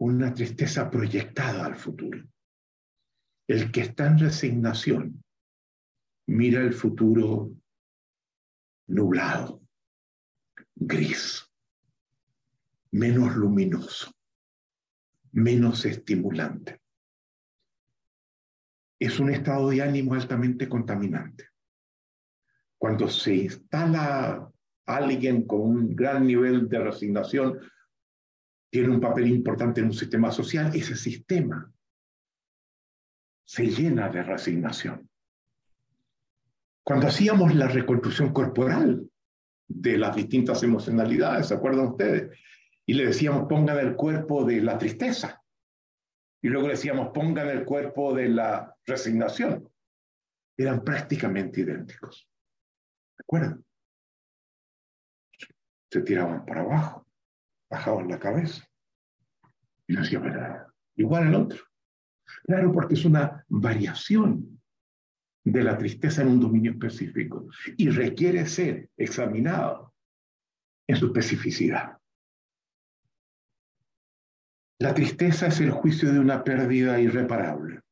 [0.00, 2.28] Una tristeza proyectada al futuro.
[3.46, 5.24] El que está en resignación
[6.26, 7.52] mira el futuro
[8.88, 9.62] nublado,
[10.74, 11.48] gris,
[12.90, 14.12] menos luminoso
[15.32, 16.80] menos estimulante.
[18.98, 21.48] Es un estado de ánimo altamente contaminante.
[22.78, 24.48] Cuando se instala
[24.86, 27.60] alguien con un gran nivel de resignación,
[28.70, 31.70] tiene un papel importante en un sistema social, ese sistema
[33.44, 35.08] se llena de resignación.
[36.82, 39.08] Cuando hacíamos la reconstrucción corporal
[39.68, 42.38] de las distintas emocionalidades, ¿se acuerdan ustedes?
[42.86, 45.42] Y le decíamos pongan el cuerpo de la tristeza.
[46.42, 49.68] Y luego le decíamos pongan el cuerpo de la resignación.
[50.56, 52.28] Eran prácticamente idénticos.
[53.16, 53.62] ¿De acuerdo?
[55.90, 57.06] Se tiraban para abajo,
[57.70, 58.66] bajaban la cabeza.
[59.86, 60.66] Y hacía
[60.96, 61.62] igual al otro.
[62.44, 64.60] Claro, porque es una variación
[65.44, 69.92] de la tristeza en un dominio específico y requiere ser examinado
[70.86, 71.98] en su especificidad.
[74.82, 77.82] La tristeza es el juicio de una pérdida irreparable,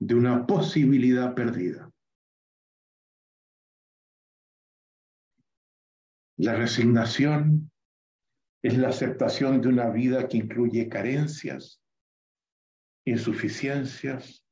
[0.00, 1.92] de una posibilidad perdida.
[6.36, 7.70] La resignación
[8.64, 11.80] es la aceptación de una vida que incluye carencias,
[13.04, 14.44] insuficiencias,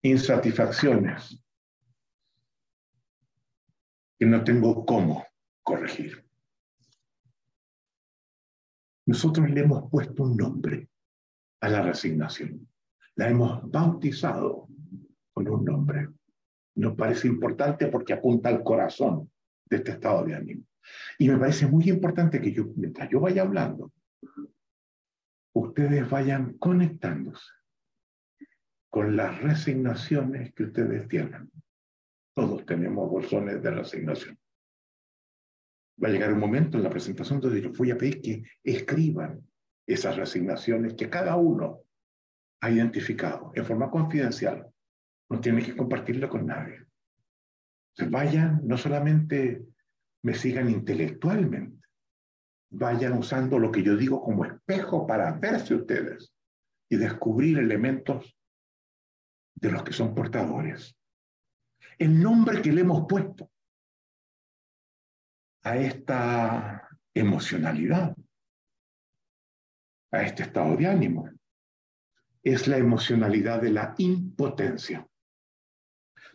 [0.00, 1.38] insatisfacciones
[4.18, 5.26] que no tengo cómo
[5.62, 6.27] corregir.
[9.08, 10.86] Nosotros le hemos puesto un nombre
[11.62, 12.68] a la resignación.
[13.14, 14.68] La hemos bautizado
[15.32, 16.10] con un nombre.
[16.74, 19.32] Nos parece importante porque apunta al corazón
[19.64, 20.64] de este estado de ánimo.
[21.18, 23.94] Y me parece muy importante que yo, mientras yo vaya hablando,
[25.54, 27.50] ustedes vayan conectándose
[28.90, 31.50] con las resignaciones que ustedes tienen.
[32.34, 34.38] Todos tenemos bolsones de resignación
[36.02, 39.46] va a llegar un momento en la presentación donde yo voy a pedir que escriban
[39.86, 41.80] esas resignaciones que cada uno
[42.60, 44.66] ha identificado en forma confidencial.
[45.30, 46.86] No tienen que compartirlo con nadie.
[48.10, 49.64] Vayan, no solamente
[50.22, 51.86] me sigan intelectualmente,
[52.70, 56.32] vayan usando lo que yo digo como espejo para verse ustedes
[56.88, 58.36] y descubrir elementos
[59.54, 60.96] de los que son portadores.
[61.98, 63.50] El nombre que le hemos puesto
[65.62, 68.16] a esta emocionalidad,
[70.12, 71.28] a este estado de ánimo,
[72.42, 75.06] es la emocionalidad de la impotencia.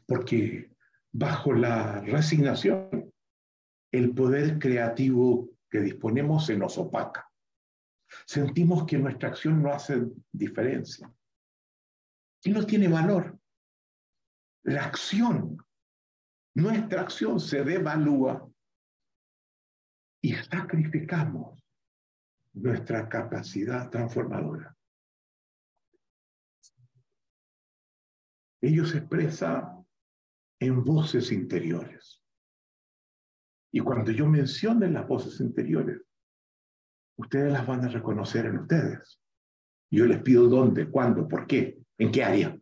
[0.05, 0.71] Porque
[1.11, 3.11] bajo la resignación,
[3.91, 7.30] el poder creativo que disponemos se nos opaca.
[8.26, 11.11] Sentimos que nuestra acción no hace diferencia,
[12.43, 13.39] y no tiene valor.
[14.63, 15.57] La acción,
[16.55, 18.47] nuestra acción se devalúa
[20.24, 21.61] y sacrificamos
[22.53, 24.74] nuestra capacidad transformadora.
[28.61, 29.78] Ellos se expresa
[30.59, 32.24] en voces interiores.
[33.74, 36.01] Y cuando yo mencione las voces interiores,
[37.17, 39.19] ustedes las van a reconocer en ustedes.
[39.91, 42.57] Yo les pido dónde, cuándo, por qué, en qué área.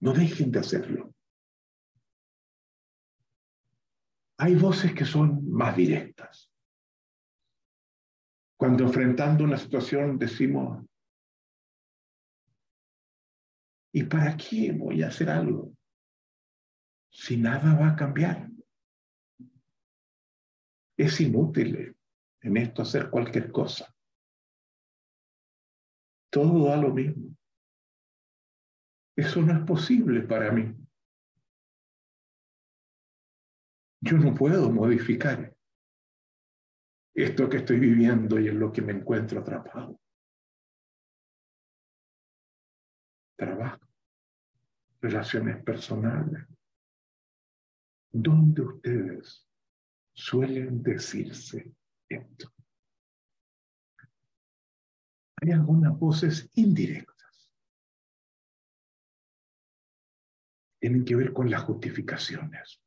[0.00, 1.11] No dejen de hacerlo.
[4.38, 6.50] Hay voces que son más directas.
[8.56, 10.84] Cuando enfrentando una situación decimos,
[13.92, 15.72] ¿y para qué voy a hacer algo
[17.10, 18.48] si nada va a cambiar?
[20.96, 21.96] Es inútil
[22.40, 23.94] en esto hacer cualquier cosa.
[26.30, 27.36] Todo da lo mismo.
[29.16, 30.81] Eso no es posible para mí.
[34.02, 35.56] Yo no puedo modificar
[37.14, 40.00] esto que estoy viviendo y en lo que me encuentro atrapado.
[43.36, 43.86] Trabajo,
[45.00, 46.44] relaciones personales.
[48.10, 49.48] ¿Dónde ustedes
[50.12, 51.72] suelen decirse
[52.08, 52.52] esto?
[55.40, 57.12] Hay algunas voces indirectas
[60.82, 62.81] tienen que ver con las justificaciones,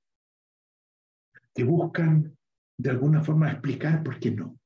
[1.55, 2.37] que buscan
[2.77, 4.59] de alguna forma explicar por qué no.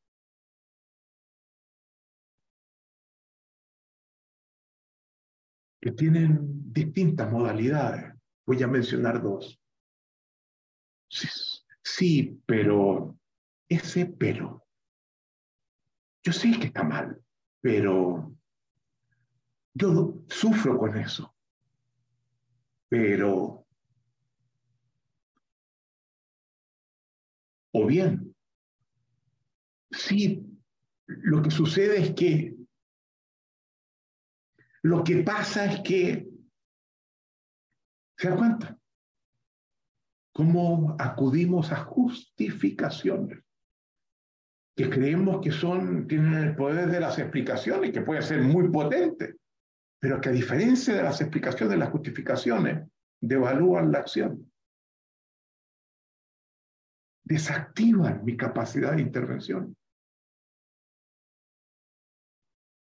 [5.80, 8.14] Que tienen distintas modalidades.
[8.46, 9.62] Voy a mencionar dos.
[11.10, 11.28] Sí,
[11.84, 13.18] sí, pero
[13.70, 14.66] ese pero.
[16.24, 17.24] Yo sé que está mal,
[17.62, 18.36] pero
[19.74, 21.34] yo sufro con eso.
[22.90, 23.68] Pero,
[27.82, 28.36] o bien,
[29.92, 30.46] sí,
[31.08, 32.56] lo que sucede es que,
[34.82, 36.28] lo que pasa es que,
[38.18, 38.78] ¿se da cuenta?
[40.34, 43.40] ¿Cómo acudimos a justificaciones?
[44.76, 49.36] que creemos que son, tienen el poder de las explicaciones, que puede ser muy potente
[50.00, 52.88] pero que a diferencia de las explicaciones, las justificaciones,
[53.22, 54.49] devalúan la acción.
[57.30, 59.78] Desactivan mi capacidad de intervención.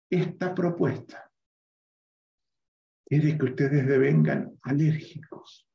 [0.10, 1.32] Esta propuesta
[3.06, 5.66] quiere que ustedes devengan alérgicos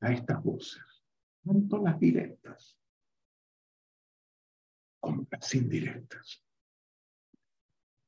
[0.00, 0.82] a estas voces,
[1.42, 2.78] tanto las directas
[5.00, 6.44] como las indirectas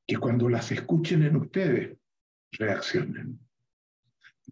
[0.07, 1.99] que cuando las escuchen en ustedes,
[2.51, 3.41] reaccionen.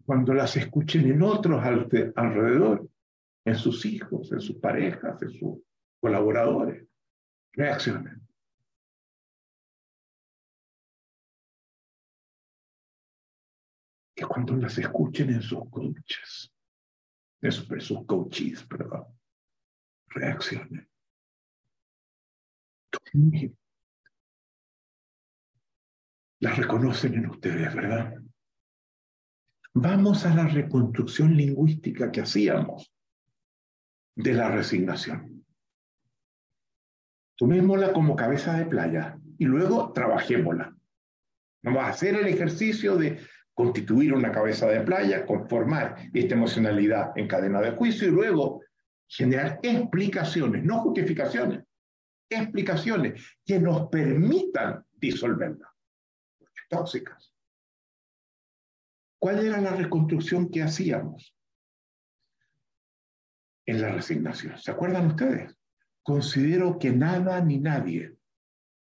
[0.05, 2.90] Cuando las escuchen en otros alrededor,
[3.45, 5.59] en sus hijos, en sus parejas, en sus
[5.99, 6.87] colaboradores,
[7.53, 8.27] reaccionen.
[14.15, 16.53] Que cuando las escuchen en sus coaches,
[17.41, 19.05] en sus, coaches, perdón,
[20.07, 20.91] reaccionen
[26.39, 28.15] las reconocen en ustedes, ¿verdad?
[29.73, 32.90] Vamos a la reconstrucción lingüística que hacíamos
[34.21, 35.45] de la resignación.
[37.37, 40.75] Tomémosla como cabeza de playa y luego trabajémosla.
[41.63, 43.19] Vamos a hacer el ejercicio de
[43.53, 48.61] constituir una cabeza de playa, conformar esta emocionalidad en cadena de juicio y luego
[49.07, 51.63] generar explicaciones, no justificaciones,
[52.29, 55.71] explicaciones que nos permitan disolverla
[56.71, 57.35] tóxicas.
[59.19, 61.35] ¿Cuál era la reconstrucción que hacíamos
[63.71, 64.57] en la resignación?
[64.57, 65.57] ¿Se acuerdan ustedes?
[66.03, 68.17] Considero que nada ni nadie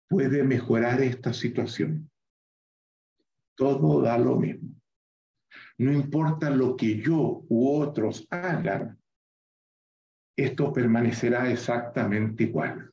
[0.09, 2.11] puede mejorar esta situación.
[3.55, 4.71] Todo da lo mismo.
[5.79, 8.99] No importa lo que yo u otros hagan,
[10.37, 12.93] esto permanecerá exactamente igual.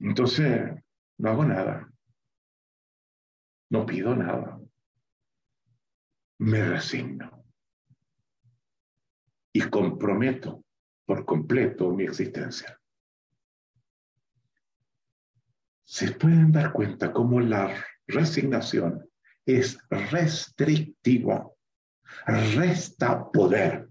[0.00, 0.72] Entonces,
[1.18, 1.92] no hago nada.
[3.70, 4.58] No pido nada.
[6.38, 7.41] me resigno
[9.52, 10.64] y comprometo
[11.04, 12.78] por completo mi existencia.
[15.84, 19.08] Se pueden dar cuenta cómo la resignación
[19.44, 21.50] es restrictiva,
[22.26, 23.90] resta poder,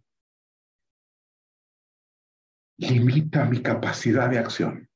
[2.78, 4.90] limita mi capacidad de acción,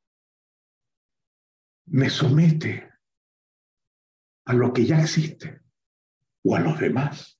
[1.87, 2.91] me somete
[4.45, 5.61] a lo que ya existe
[6.43, 7.39] o a los demás.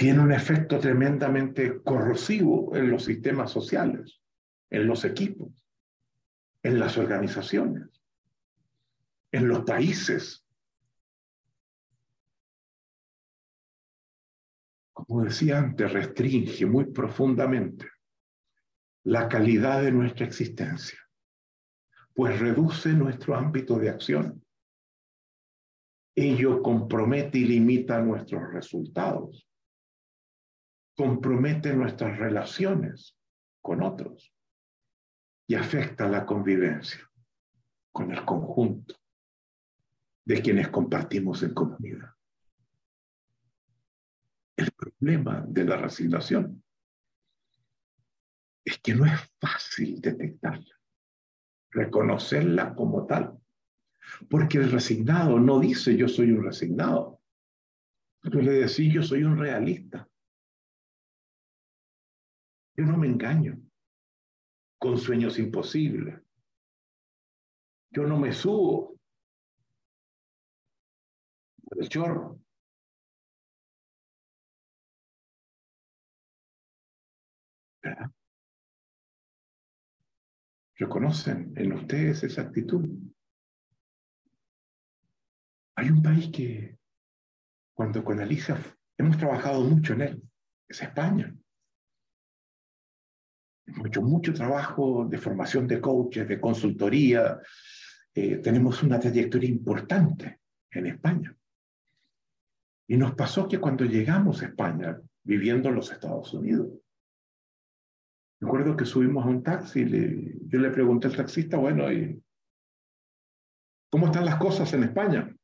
[0.00, 4.18] Tiene un efecto tremendamente corrosivo en los sistemas sociales,
[4.70, 5.62] en los equipos,
[6.62, 8.02] en las organizaciones,
[9.30, 10.42] en los países.
[14.94, 17.86] Como decía antes, restringe muy profundamente
[19.04, 20.98] la calidad de nuestra existencia,
[22.14, 24.42] pues reduce nuestro ámbito de acción
[26.14, 29.49] ello compromete y limita nuestros resultados,
[31.00, 33.16] compromete nuestras relaciones
[33.62, 34.34] con otros
[35.46, 37.10] y afecta la convivencia
[37.90, 38.96] con el conjunto
[40.26, 42.10] de quienes compartimos en comunidad.
[44.54, 46.62] El problema de la resignación
[48.62, 50.78] es que no es fácil detectarla,
[51.70, 53.38] reconocerla como tal.
[54.28, 57.22] Porque el resignado no dice yo soy un resignado.
[58.20, 60.09] Tú le decís yo soy un realista.
[62.80, 63.60] Yo no me engaño
[64.78, 66.18] con sueños imposibles.
[67.90, 68.98] Yo no me subo
[71.62, 72.40] por el chorro.
[77.82, 78.10] ¿Verdad?
[80.76, 82.88] ¿Reconocen en ustedes esa actitud?
[85.74, 86.78] Hay un país que,
[87.74, 88.56] cuando con Alicia
[88.96, 90.22] hemos trabajado mucho en él,
[90.66, 91.36] es España.
[93.84, 97.38] Hecho mucho trabajo de formación de coaches, de consultoría.
[98.14, 100.40] Eh, tenemos una trayectoria importante
[100.70, 101.36] en España.
[102.88, 106.68] Y nos pasó que cuando llegamos a España, viviendo en los Estados Unidos,
[108.40, 112.20] recuerdo que subimos a un taxi y yo le pregunté al taxista, bueno, ¿y
[113.90, 115.36] ¿cómo están las cosas en España?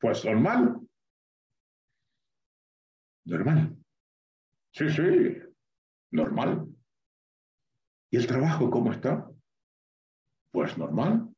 [0.00, 0.80] Pues normal.
[3.24, 3.76] Normal.
[4.72, 5.38] Sí, sí,
[6.10, 6.66] normal.
[8.12, 9.26] ¿Y el trabajo cómo está?
[10.50, 11.34] Pues normal.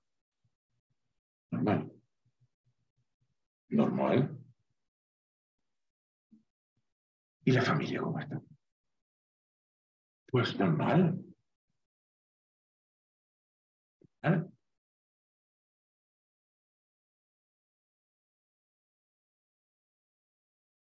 [1.53, 1.93] Normal.
[3.69, 4.37] Normal.
[7.45, 8.43] ¿Y la familia cómo está?
[10.27, 11.25] Pues normal.
[14.21, 14.53] ¿Normal?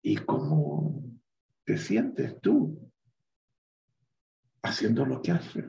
[0.03, 1.03] ¿Y cómo
[1.65, 2.93] te sientes tú
[4.65, 5.65] haciendo lo que haces?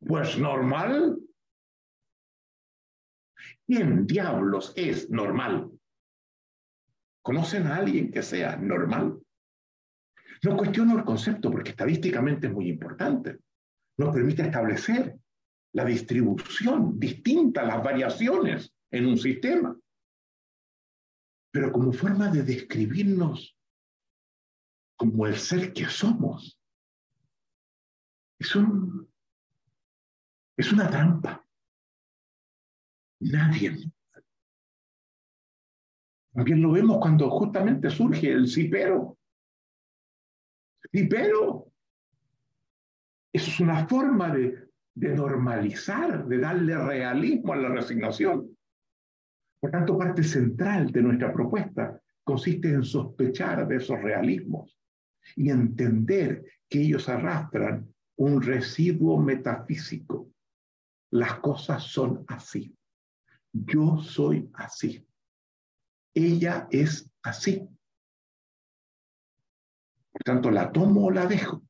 [0.00, 1.18] Pues normal.
[3.66, 5.70] ¿Quién diablos es normal?
[7.22, 9.18] ¿Conocen a alguien que sea normal?
[10.42, 13.38] No cuestiono el concepto porque estadísticamente es muy importante.
[13.98, 15.16] Nos permite establecer
[15.72, 19.76] la distribución distinta, las variaciones en un sistema
[21.56, 23.56] pero como forma de describirnos
[24.94, 26.60] como el ser que somos.
[28.38, 29.08] Es, un,
[30.56, 31.44] es una trampa.
[33.20, 33.92] Nadie.
[36.32, 39.18] También lo vemos cuando justamente surge el cipero.
[40.92, 41.72] Cipero.
[43.32, 48.56] Es una forma de, de normalizar, de darle realismo a la resignación.
[49.60, 54.78] Por tanto, parte central de nuestra propuesta consiste en sospechar de esos realismos
[55.36, 60.32] y entender que ellos arrastran un residuo metafísico.
[61.10, 62.76] Las cosas son así.
[63.52, 65.06] Yo soy así.
[66.14, 67.68] Ella es así.
[70.12, 71.62] Por tanto, la tomo o la dejo.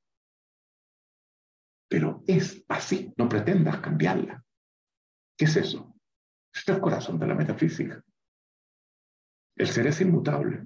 [1.88, 3.12] Pero es así.
[3.16, 4.44] No pretendas cambiarla.
[5.36, 5.94] ¿Qué es eso?
[6.52, 8.02] Este es el corazón de la metafísica.
[9.56, 10.64] El ser es inmutable.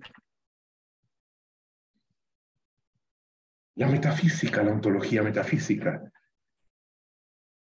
[3.76, 6.10] La metafísica, la ontología metafísica,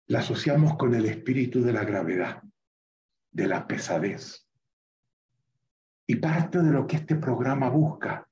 [0.07, 2.41] la asociamos con el espíritu de la gravedad,
[3.31, 4.47] de la pesadez.
[6.05, 8.27] Y parte de lo que este programa busca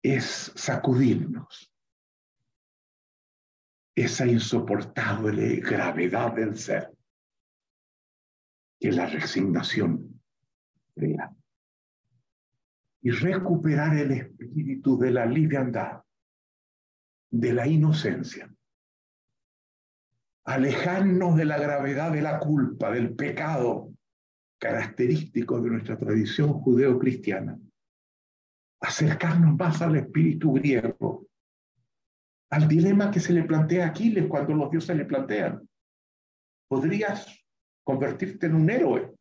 [0.00, 1.74] es sacudirnos
[3.94, 6.92] esa insoportable gravedad del ser
[8.78, 10.20] que la resignación
[10.94, 11.34] crea.
[13.00, 16.03] y recuperar el espíritu de la liviandad,
[17.34, 18.48] de la inocencia.
[20.44, 23.92] Alejarnos de la gravedad de la culpa, del pecado
[24.60, 27.58] característico de nuestra tradición judeo-cristiana.
[28.80, 31.26] Acercarnos más al espíritu griego,
[32.50, 35.68] al dilema que se le plantea a Aquiles cuando los dioses le plantean.
[36.68, 37.26] ¿Podrías
[37.82, 39.12] convertirte en un héroe?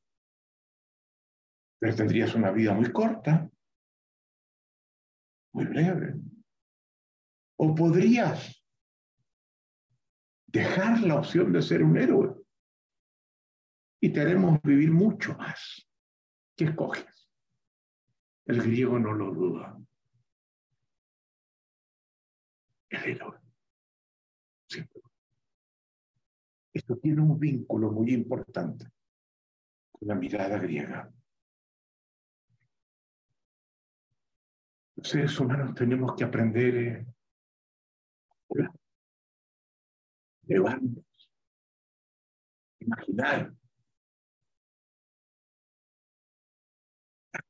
[1.79, 3.49] Pero tendrías una vida muy corta,
[5.53, 6.22] muy breve.
[7.55, 8.63] O podrías
[10.47, 12.35] dejar la opción de ser un héroe
[13.99, 15.87] y te haremos vivir mucho más.
[16.55, 17.29] ¿Qué escoges?
[18.45, 19.77] El griego no lo duda.
[22.89, 23.39] El héroe.
[26.73, 28.87] Esto tiene un vínculo muy importante
[29.91, 31.11] con la mirada griega.
[34.95, 37.05] Los seres humanos tenemos que aprender
[40.45, 41.05] llevarnos,
[42.79, 43.53] imaginar,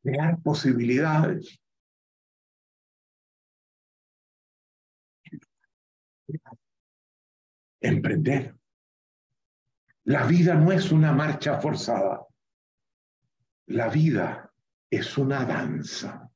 [0.01, 1.59] crear posibilidades.
[7.81, 8.55] Emprender.
[10.05, 12.25] La vida no es una marcha forzada.
[13.67, 14.53] La vida
[14.89, 16.29] es una danza.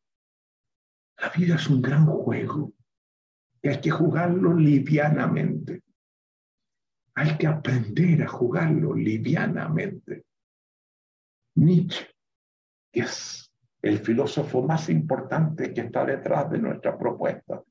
[1.17, 2.73] La vida es un gran juego
[3.61, 5.83] que hay que jugarlo livianamente.
[7.19, 10.27] Hay que aprender a jugarlo livianamente.
[11.55, 12.05] Nietzsche,
[12.91, 13.51] que es
[13.81, 17.63] el filósofo más importante que está detrás de nuestra propuesta,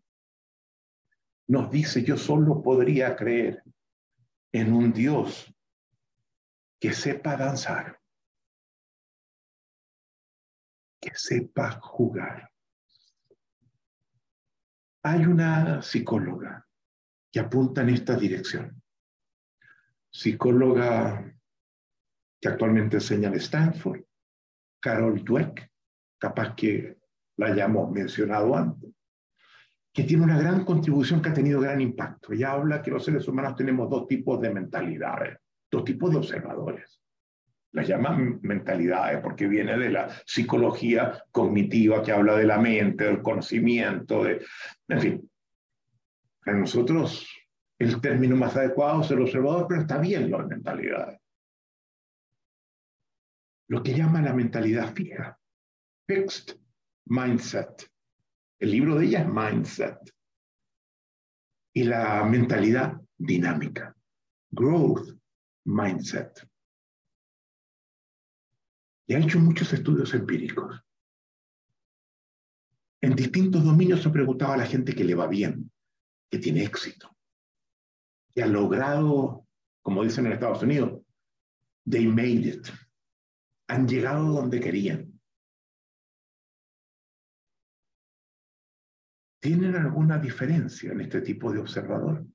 [1.47, 3.63] nos dice, yo solo podría creer
[4.51, 5.55] en un Dios
[6.81, 8.01] que sepa danzar,
[11.01, 12.51] que sepa jugar.
[15.05, 16.67] Hay una psicóloga
[17.31, 18.76] que apunta en esta dirección.
[20.17, 21.35] Psicóloga
[22.41, 24.01] que actualmente enseña en Stanford,
[24.81, 25.71] Carol Dweck,
[26.19, 26.97] capaz que
[27.37, 28.91] la hayamos mencionado antes,
[29.93, 32.33] que tiene una gran contribución que ha tenido gran impacto.
[32.33, 35.39] Ella habla que los seres humanos tenemos dos tipos de mentalidades
[35.71, 37.01] dos tipos de observadores.
[37.73, 43.23] Las llaman mentalidades porque viene de la psicología cognitiva que habla de la mente, del
[43.23, 44.45] conocimiento, de,
[44.89, 45.31] en fin.
[46.43, 47.29] Para nosotros
[47.79, 51.21] el término más adecuado es el observador, pero está bien las mentalidades.
[53.69, 55.39] Lo que llama la mentalidad fija,
[56.07, 56.59] fixed
[57.07, 57.91] mindset.
[58.59, 59.99] El libro de ella es mindset.
[61.75, 63.95] Y la mentalidad dinámica,
[64.51, 65.19] growth
[65.67, 66.49] mindset.
[69.09, 70.83] Y ha hecho muchos estudios empíricos.
[73.03, 75.71] En distintos dominios se preguntaba a la gente que le va bien,
[76.31, 77.16] que tiene éxito,
[78.37, 79.47] que ha logrado,
[79.83, 81.01] como dicen en Estados Unidos,
[81.91, 82.69] they made it.
[83.69, 85.19] Han llegado donde querían.
[89.41, 92.27] ¿Tienen alguna diferencia en este tipo de observador?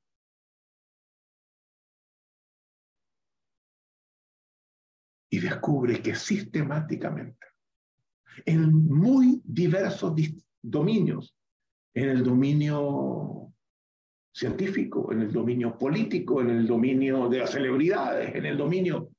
[5.33, 7.47] y descubre que sistemáticamente,
[8.45, 10.13] en muy diversos
[10.61, 11.33] dominios,
[11.93, 13.50] en el dominio
[14.33, 19.11] científico, en el dominio político, en el dominio de las celebridades, en el dominio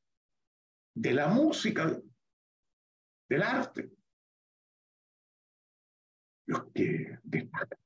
[0.95, 1.99] de la música,
[3.29, 3.91] del arte,
[6.47, 7.79] los que destacan,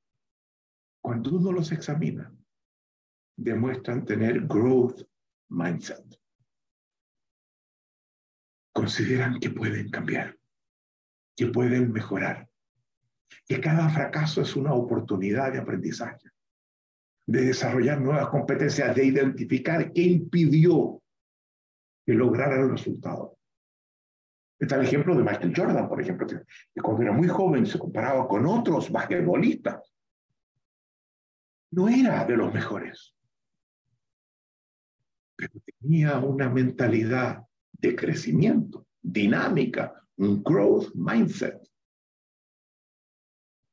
[1.01, 2.33] cuando uno los examina,
[3.37, 5.03] demuestran tener growth
[5.51, 6.05] mindset.
[8.73, 10.37] Consideran que pueden cambiar,
[11.37, 12.49] que pueden mejorar,
[13.47, 16.31] que cada fracaso es una oportunidad de aprendizaje,
[17.27, 21.03] de desarrollar nuevas competencias, de identificar qué impidió
[22.07, 23.37] que lograra el resultado.
[24.59, 28.27] Está el ejemplo de Michael Jordan, por ejemplo, que cuando era muy joven se comparaba
[28.27, 29.93] con otros basquetbolistas.
[31.73, 33.15] No era de los mejores,
[35.37, 41.66] pero tenía una mentalidad de crecimiento, dinámica, un growth mindset,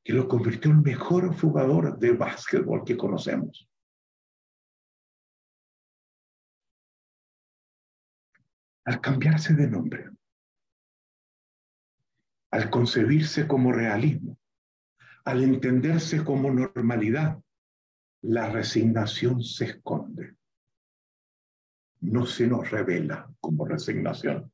[0.04, 3.68] que lo convirtió en el mejor jugador de básquetbol que conocemos.
[8.84, 10.10] Al cambiarse de nombre,
[12.52, 14.38] al concebirse como realismo,
[15.24, 17.40] al entenderse como normalidad,
[18.20, 20.36] la resignación se esconde
[22.04, 24.52] no se nos revela como resignación.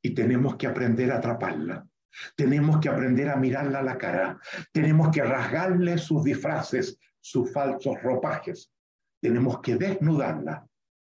[0.00, 1.86] Y tenemos que aprender a atraparla,
[2.36, 4.40] Tenemos que aprender a mirarla a la cara.
[4.72, 8.72] Tenemos que rasgarle sus disfraces, sus falsos ropajes.
[9.20, 10.66] Tenemos que desnudarla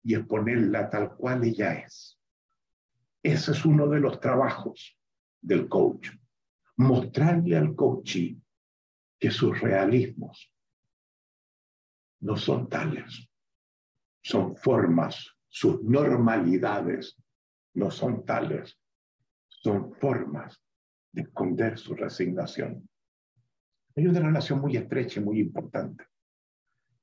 [0.03, 2.19] y exponerla tal cual ella es.
[3.21, 4.97] Ese es uno de los trabajos
[5.41, 6.09] del coach.
[6.77, 8.39] Mostrarle al coachee
[9.19, 10.53] que sus realismos
[12.19, 13.27] no son tales,
[14.21, 17.15] son formas, sus normalidades
[17.73, 18.79] no son tales,
[19.47, 20.61] son formas
[21.11, 22.87] de esconder su resignación.
[23.95, 26.05] Hay una relación muy estrecha y muy importante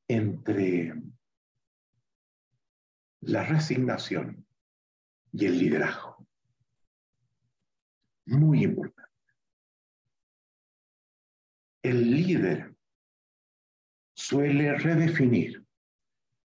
[0.07, 0.95] entre
[3.23, 4.47] la resignación
[5.33, 6.27] y el liderazgo.
[8.27, 9.11] Muy importante.
[11.83, 12.75] El líder
[14.15, 15.65] suele redefinir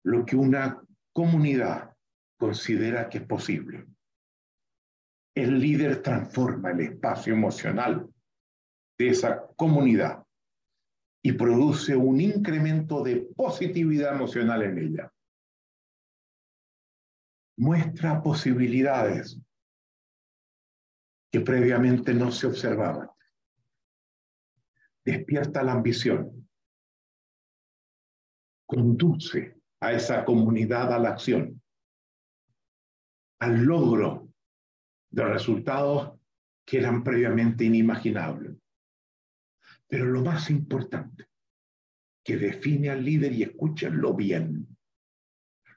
[0.04, 0.82] lo que una
[1.12, 1.96] comunidad
[2.38, 3.86] considera que es posible
[5.40, 8.08] el líder transforma el espacio emocional
[8.98, 10.24] de esa comunidad
[11.24, 15.14] y produce un incremento de positividad emocional en ella.
[17.58, 19.40] Muestra posibilidades
[21.32, 23.10] que previamente no se observaban.
[25.06, 26.50] Despierta la ambición.
[28.66, 31.62] Conduce a esa comunidad a la acción,
[33.40, 34.29] al logro
[35.10, 36.20] de resultados
[36.66, 38.56] que eran previamente inimaginables.
[39.88, 41.28] Pero lo más importante,
[42.24, 44.68] que define al líder y escúchenlo bien,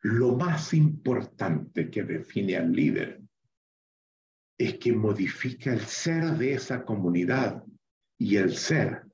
[0.02, 3.22] lo más importante que define al líder
[4.58, 7.64] es que modifica el ser de esa comunidad
[8.18, 9.06] y el ser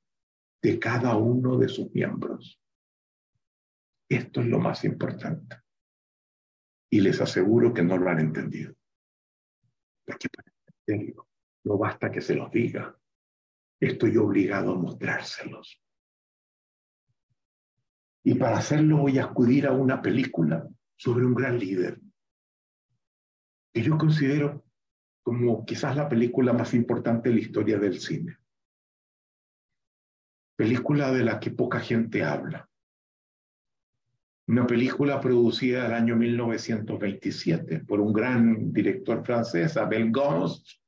[0.63, 2.61] de cada uno de sus miembros.
[4.11, 5.57] Esto es lo más importante.
[6.91, 8.75] Y les aseguro que no lo han entendido.
[10.09, 11.15] Porque
[11.65, 12.97] no basta que se los diga.
[13.79, 15.81] Estoy obligado a mostrárselos.
[18.25, 22.01] Y para hacerlo voy a acudir a una película sobre un gran líder
[23.73, 24.65] que yo considero
[25.23, 28.39] como quizás la película más importante de la historia del cine.
[30.57, 32.69] Película de la que poca gente habla
[34.49, 40.81] una película producida el año 1927 por un gran director francés, Abel Gans,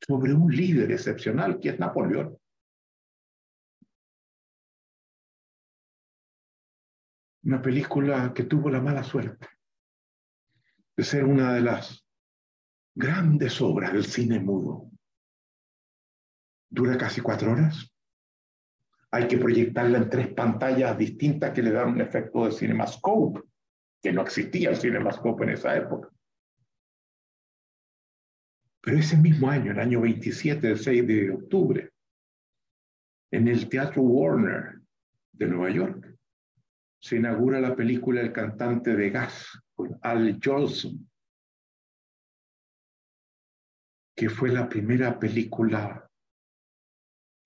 [0.00, 2.38] sobre un líder excepcional que es Napoleón.
[7.44, 9.48] Una película que tuvo la mala suerte
[10.96, 12.06] de ser una de las
[12.94, 14.90] grandes obras del cine mudo.
[16.70, 17.91] Dura casi cuatro horas
[19.14, 23.42] hay que proyectarla en tres pantallas distintas que le dan un efecto de cinemascope,
[24.02, 26.08] que no existía el cinemascope en esa época.
[28.80, 31.90] Pero ese mismo año, el año 27, el 6 de octubre,
[33.30, 34.80] en el Teatro Warner
[35.32, 36.18] de Nueva York,
[36.98, 41.08] se inaugura la película El cantante de gas con Al Jolson,
[44.16, 46.08] que fue la primera película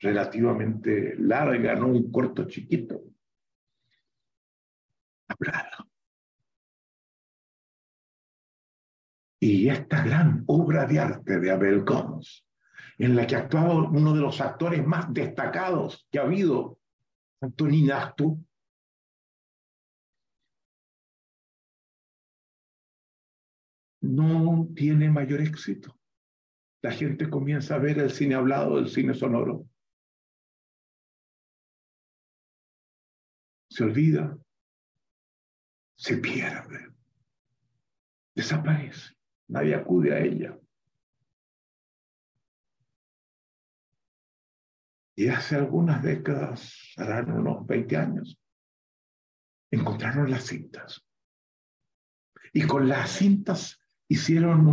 [0.00, 3.02] relativamente larga, no un corto chiquito.
[5.28, 5.90] Hablado.
[9.40, 12.46] Y esta gran obra de arte de Abel Gons,
[12.98, 16.78] en la que actuaba uno de los actores más destacados que ha habido,
[17.40, 18.42] Antonín Astu,
[24.00, 25.98] no tiene mayor éxito.
[26.82, 29.66] La gente comienza a ver el cine hablado, el cine sonoro,
[33.76, 34.34] se olvida,
[35.98, 36.94] se pierde,
[38.34, 39.14] desaparece,
[39.48, 40.58] nadie acude a ella.
[45.14, 48.40] Y hace algunas décadas, harán unos 20 años,
[49.70, 51.04] encontraron las cintas.
[52.54, 54.66] Y con las cintas hicieron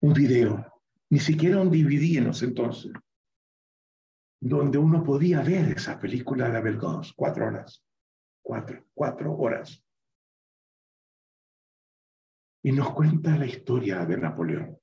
[0.00, 0.72] un, video,
[1.10, 2.92] ni siquiera un DVD entonces,
[4.40, 7.84] donde uno podía ver esa película de Abel Gons, cuatro horas,
[8.42, 9.82] cuatro, cuatro horas.
[12.62, 14.78] Y nos cuenta la historia de Napoleón.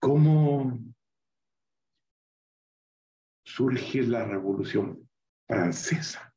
[0.00, 0.78] Cómo
[3.44, 5.08] surge la Revolución
[5.46, 6.34] Francesa,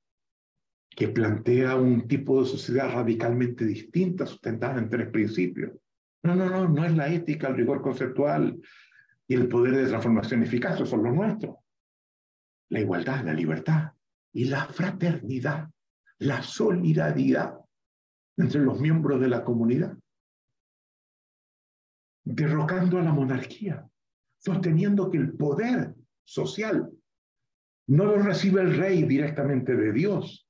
[0.90, 5.72] que plantea un tipo de sociedad radicalmente distinta, sustentada en tres principios.
[6.24, 8.60] No, no, no, no es la ética, el rigor conceptual,
[9.28, 11.56] y el poder de transformación eficaz, son los nuestros.
[12.70, 13.92] La igualdad, la libertad
[14.34, 15.70] y la fraternidad,
[16.20, 17.60] la solidaridad
[18.38, 19.98] entre los miembros de la comunidad.
[22.28, 23.88] derrocando a la monarquía,
[24.40, 26.92] sosteniendo que el poder social
[27.88, 30.50] no lo recibe el rey directamente de Dios,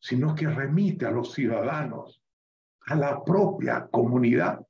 [0.00, 2.22] sino que remite a los ciudadanos,
[2.86, 4.64] a la propia comunidad.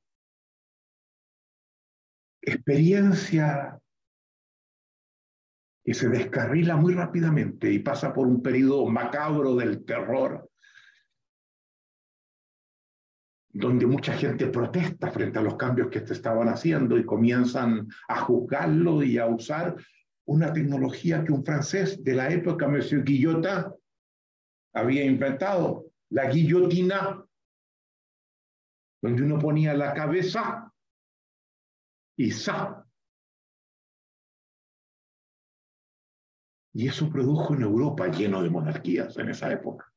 [2.48, 3.78] Experiencia
[5.84, 10.50] que se descarrila muy rápidamente y pasa por un periodo macabro del terror,
[13.50, 18.20] donde mucha gente protesta frente a los cambios que se estaban haciendo y comienzan a
[18.20, 19.76] juzgarlo y a usar
[20.26, 23.64] una tecnología que un francés de la época, Monsieur Guillotin,
[24.74, 27.22] había inventado, la guillotina,
[29.02, 30.72] donde uno ponía la cabeza
[32.18, 32.84] y sa.
[36.74, 39.92] Y eso produjo en Europa lleno de monarquías en esa época.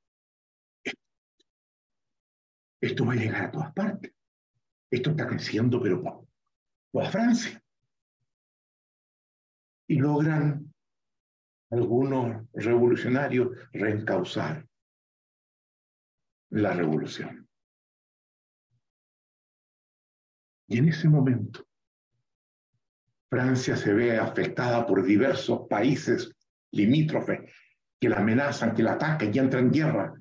[2.80, 4.13] Esto va a llegar a todas partes.
[4.89, 6.28] Esto está creciendo, pero
[6.93, 7.61] a Francia.
[9.88, 10.74] Y logran
[11.72, 14.67] algunos revolucionarios reencauzar
[16.49, 17.47] la revolución.
[20.67, 21.65] Y en ese momento,
[23.32, 26.36] Francia se ve afectada por diversos países
[26.73, 27.49] limítrofes
[27.97, 30.13] que la amenazan, que la atacan y entran en guerra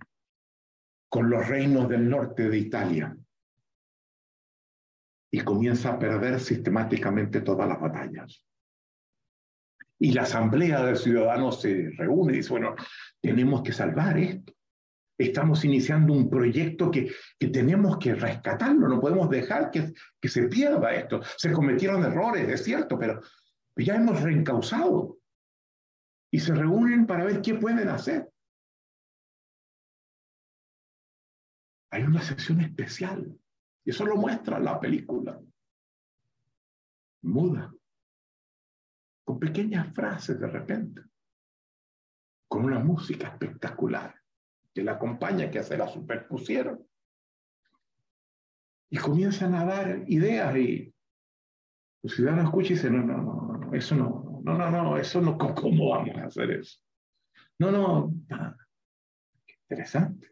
[1.09, 3.17] con los reinos del norte de Italia
[5.33, 8.47] y comienza a perder sistemáticamente todas las batallas.
[9.99, 12.77] Y la Asamblea de Ciudadanos se reúne y dice, bueno,
[13.21, 14.53] tenemos que salvar esto.
[15.21, 20.49] Estamos iniciando un proyecto que, que tenemos que rescatarlo, no podemos dejar que, que se
[20.49, 21.21] pierda esto.
[21.37, 23.21] Se cometieron errores, es cierto, pero
[23.77, 25.19] ya hemos reencausado.
[26.31, 28.31] Y se reúnen para ver qué pueden hacer.
[31.91, 33.39] Hay una sesión especial.
[33.85, 35.39] Y eso lo muestra la película.
[37.25, 37.71] Muda.
[39.27, 41.03] Con pequeñas frases de repente.
[42.49, 44.20] Con una música espectacular
[44.83, 46.87] la acompaña, que se la superpusieron.
[48.91, 50.93] Y comienzan a dar ideas y
[52.03, 55.21] los ciudadanos escuchan y dicen, no, no, no, no, eso no, no, no, no, eso
[55.21, 56.81] no, ¿cómo vamos a hacer eso?
[57.59, 58.13] No, no,
[59.69, 60.31] interesante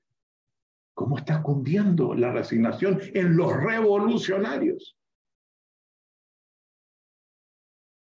[0.99, 4.99] cómo está cundiendo la resignación en los revolucionarios.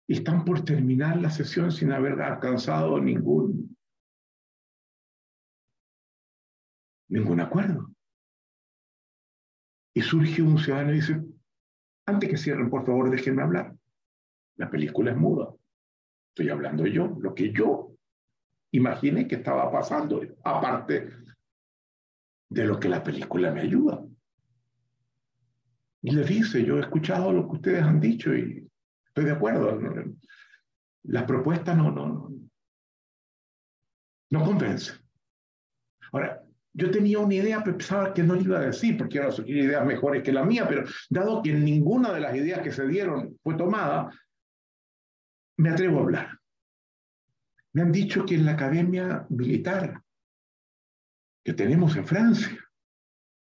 [0.05, 3.72] Y están por terminar la sesión sin haber alcanzado ningún,
[7.13, 7.91] ningún acuerdo.
[9.93, 11.23] Y surge un ciudadano y dice,
[12.07, 13.75] antes que cierren, por favor, déjenme hablar.
[14.57, 15.53] La película es muda.
[16.29, 17.95] Estoy hablando yo, lo que yo
[18.71, 21.09] imaginé que estaba pasando, aparte
[22.49, 24.03] de lo que la película me ayuda.
[26.01, 28.67] Y le dice, yo he escuchado lo que ustedes han dicho y
[29.05, 29.79] estoy de acuerdo.
[31.03, 32.31] La propuesta no, no,
[34.31, 34.93] no convence.
[36.11, 36.42] Ahora,
[36.73, 39.65] yo tenía una idea, pero pensaba que no le iba a decir, porque ahora sugiere
[39.65, 43.37] ideas mejores que la mía, pero dado que ninguna de las ideas que se dieron
[43.43, 44.09] fue tomada,
[45.57, 46.39] me atrevo a hablar.
[47.73, 50.01] Me han dicho que en la academia militar
[51.43, 52.57] que tenemos en Francia,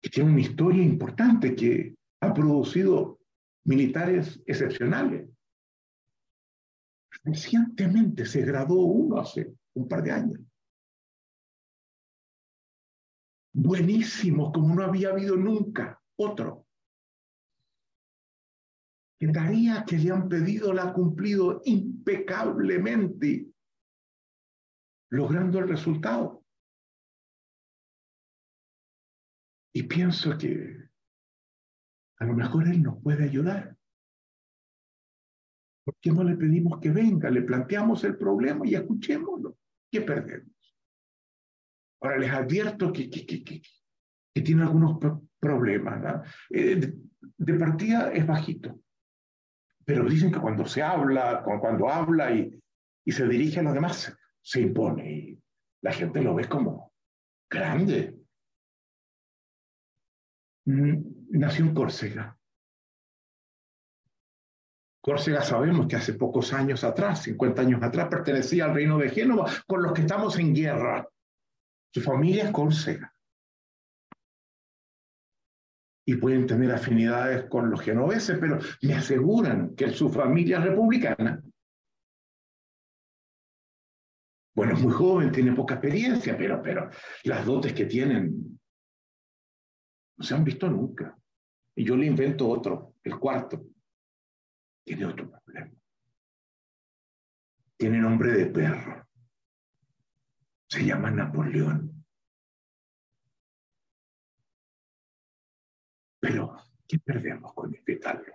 [0.02, 3.20] que tiene una historia importante, que ha producido
[3.66, 5.30] militares excepcionales.
[7.24, 10.40] Recientemente se graduó uno hace un par de años.
[13.54, 16.68] Buenísimo, como no había habido nunca otro.
[19.20, 23.48] La tarea que le han pedido la ha cumplido impecablemente,
[25.12, 26.44] logrando el resultado.
[29.74, 30.90] Y pienso que
[32.18, 33.78] a lo mejor Él nos puede ayudar.
[35.84, 37.30] ¿Por qué no le pedimos que venga?
[37.30, 39.58] Le planteamos el problema y escuchémoslo.
[39.92, 40.61] ¿Qué perdemos?
[42.02, 44.98] Ahora les advierto que, que, que, que tiene algunos
[45.40, 46.24] problemas.
[46.50, 46.94] Eh,
[47.38, 48.80] de, partida es bajito,
[49.86, 52.60] pero dicen que cuando se habla, cuando habla y,
[53.06, 55.40] y se dirige a los demás, se impone y
[55.82, 56.92] la gente lo ve como
[57.50, 58.18] grande.
[60.66, 61.02] Mm,
[61.32, 62.38] nació en Córcega.
[65.02, 69.52] Córcega sabemos que hace pocos años atrás, 50 años atrás, pertenecía al reino de Génova,
[69.66, 71.08] con los que estamos en guerra.
[71.94, 73.14] Su familia es Córcega.
[76.06, 81.42] Y pueden tener afinidades con los genoveses, pero me aseguran que su familia es republicana.
[84.56, 86.90] Bueno, es muy joven, tiene poca experiencia, pero, pero
[87.24, 88.60] las dotes que tienen
[90.18, 91.18] no se han visto nunca.
[91.76, 93.66] Y yo le invento otro, el cuarto.
[94.84, 95.72] tiene otro problema.
[97.78, 99.08] Tiene nombre de perro.
[100.72, 102.06] Se llama Napoleón.
[106.22, 106.56] Pero,
[106.88, 108.34] ¿qué perdemos con invitarlo?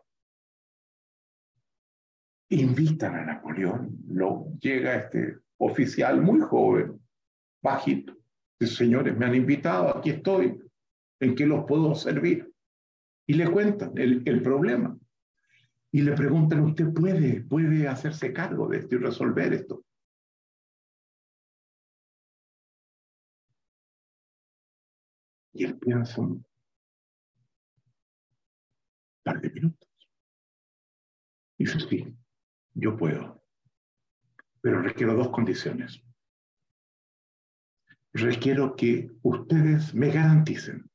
[2.50, 7.00] Invitan a Napoleón, lo, llega este oficial muy joven,
[7.62, 8.14] bajito.
[8.60, 10.60] Dice, señores, me han invitado, aquí estoy,
[11.20, 12.52] ¿en qué los puedo servir?
[13.26, 14.94] Y le cuentan el, el problema.
[15.90, 19.86] Y le preguntan, ¿usted puede, puede hacerse cargo de esto y resolver esto?
[25.56, 26.44] Y él piensa un
[29.22, 29.88] par de minutos.
[31.58, 32.14] Y dice, sí,
[32.74, 33.42] yo puedo,
[34.60, 36.02] pero requiero dos condiciones.
[38.12, 40.90] Requiero que ustedes me garanticen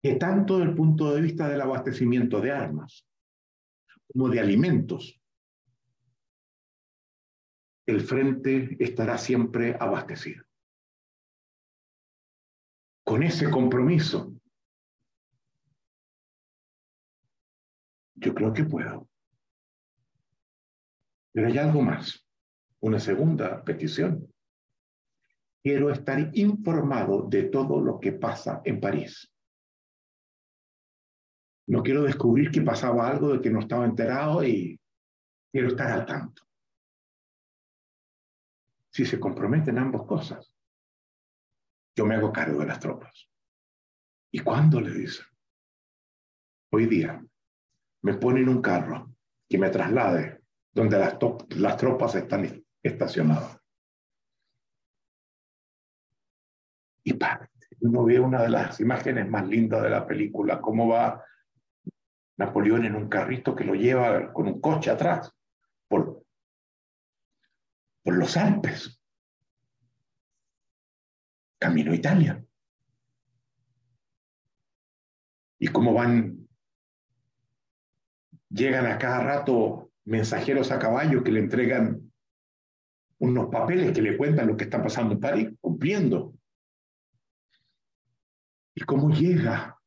[0.00, 3.04] que tanto desde el punto de vista del abastecimiento de armas
[4.06, 5.20] como de alimentos,
[7.86, 10.44] el frente estará siempre abastecido
[13.10, 14.32] con ese compromiso,
[18.14, 19.08] yo creo que puedo.
[21.32, 22.24] Pero hay algo más,
[22.78, 24.32] una segunda petición.
[25.60, 29.28] Quiero estar informado de todo lo que pasa en París.
[31.66, 34.80] No quiero descubrir que pasaba algo de que no estaba enterado y
[35.50, 36.44] quiero estar al tanto.
[38.92, 40.54] Si se comprometen ambas cosas,
[41.94, 43.28] yo me hago cargo de las tropas.
[44.32, 45.26] ¿Y cuándo le dicen?
[46.72, 47.22] Hoy día
[48.02, 49.12] me ponen un carro
[49.48, 50.40] que me traslade
[50.72, 53.58] donde las, tropas están estacionadas.
[57.02, 57.48] Y parte.
[57.80, 61.24] Uno ve una de las imágenes más lindas de la película, cómo va
[62.36, 65.34] Napoleón en un carrito que lo lleva con un coche atrás
[65.88, 66.24] por,
[68.02, 68.99] por los Alpes
[71.60, 72.44] camino a Italia.
[75.58, 76.48] Y como van,
[78.48, 82.10] llegan a cada rato mensajeros a caballo que le entregan
[83.18, 86.34] unos papeles que le cuentan lo que está pasando en París, cumpliendo.
[88.74, 89.78] Y cómo llega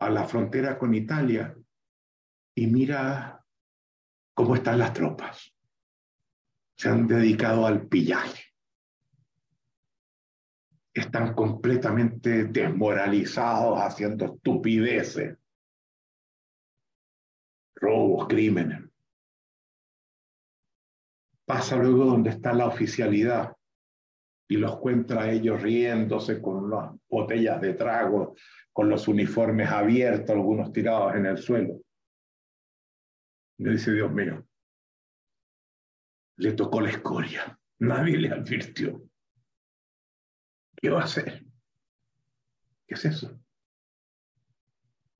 [0.00, 1.56] a la frontera con Italia
[2.56, 3.44] y mira
[4.34, 5.54] cómo están las tropas.
[6.76, 8.51] Se han dedicado al pillaje
[10.94, 15.38] están completamente desmoralizados, haciendo estupideces,
[17.76, 18.82] robos, crímenes.
[21.46, 23.56] Pasa luego donde está la oficialidad
[24.48, 28.34] y los encuentra ellos riéndose con las botellas de trago,
[28.72, 31.80] con los uniformes abiertos, algunos tirados en el suelo.
[33.58, 34.46] Y dice, Dios mío,
[36.36, 39.02] le tocó la escoria, nadie le advirtió.
[40.82, 41.46] ¿Qué va a hacer?
[42.88, 43.40] ¿Qué es eso?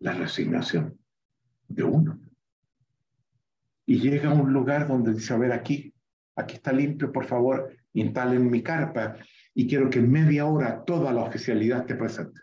[0.00, 0.98] La resignación
[1.68, 2.20] de uno.
[3.86, 5.94] Y llega a un lugar donde dice, a ver, aquí,
[6.34, 9.16] aquí está limpio, por favor, instalen mi carpa
[9.54, 12.40] y quiero que en media hora toda la oficialidad esté presente,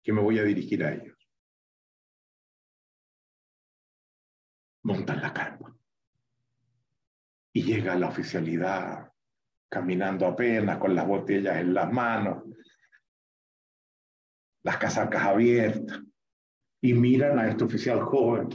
[0.00, 1.18] que me voy a dirigir a ellos.
[4.84, 5.76] Montan la carpa.
[7.52, 9.11] Y llega la oficialidad
[9.72, 12.44] caminando apenas con las botellas en las manos,
[14.64, 16.02] las casacas abiertas,
[16.82, 18.50] y miran a este oficial joven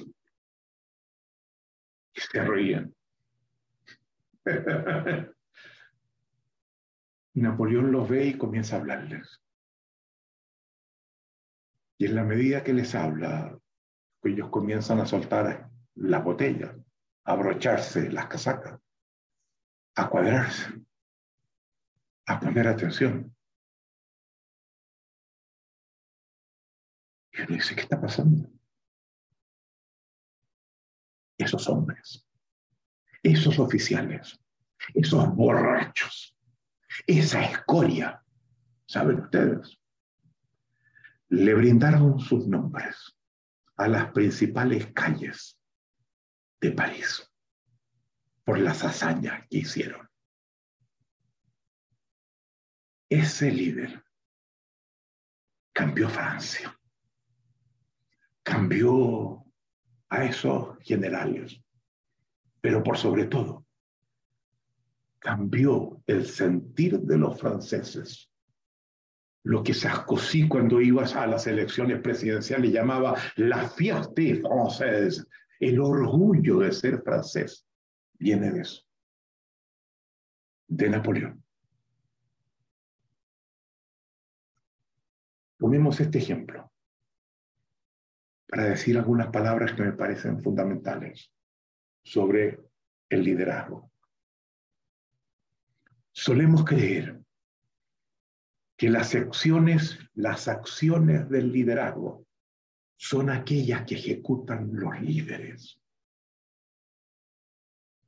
[2.14, 2.96] y se ríen.
[7.34, 9.42] Napoleón los ve y comienza a hablarles.
[11.98, 13.58] Y en la medida que les habla,
[14.22, 16.76] ellos comienzan a soltar las botellas,
[17.24, 18.80] a abrocharse las casacas,
[19.96, 20.87] a cuadrarse
[22.28, 23.34] a poner atención.
[27.32, 28.50] Y uno dice, ¿qué está pasando?
[31.38, 32.28] Esos hombres,
[33.24, 34.40] esos oficiales,
[34.94, 36.36] esos borrachos,
[37.06, 38.24] esa escoria,
[38.88, 39.80] ¿saben ustedes?
[41.30, 43.18] Le brindaron sus nombres
[43.78, 45.60] a las principales calles
[46.60, 47.32] de París
[48.44, 50.07] por las hazañas que hicieron.
[53.10, 54.04] Ese líder
[55.74, 56.78] cambió Francia,
[58.44, 59.46] cambió
[60.10, 61.62] a esos generales,
[62.60, 63.66] pero por sobre todo,
[65.20, 68.30] cambió el sentir de los franceses.
[69.44, 75.26] Lo que Sarkozy cuando iba a las elecciones presidenciales llamaba la fierté française,
[75.60, 77.66] El orgullo de ser francés
[78.20, 78.84] viene de eso,
[80.68, 81.47] de Napoleón.
[85.58, 86.72] Tomemos este ejemplo
[88.48, 91.32] para decir algunas palabras que me parecen fundamentales
[92.04, 92.60] sobre
[93.10, 93.92] el liderazgo.
[96.12, 97.22] Solemos creer
[98.78, 102.26] que las acciones, las acciones del liderazgo
[102.96, 105.80] son aquellas que ejecutan los líderes.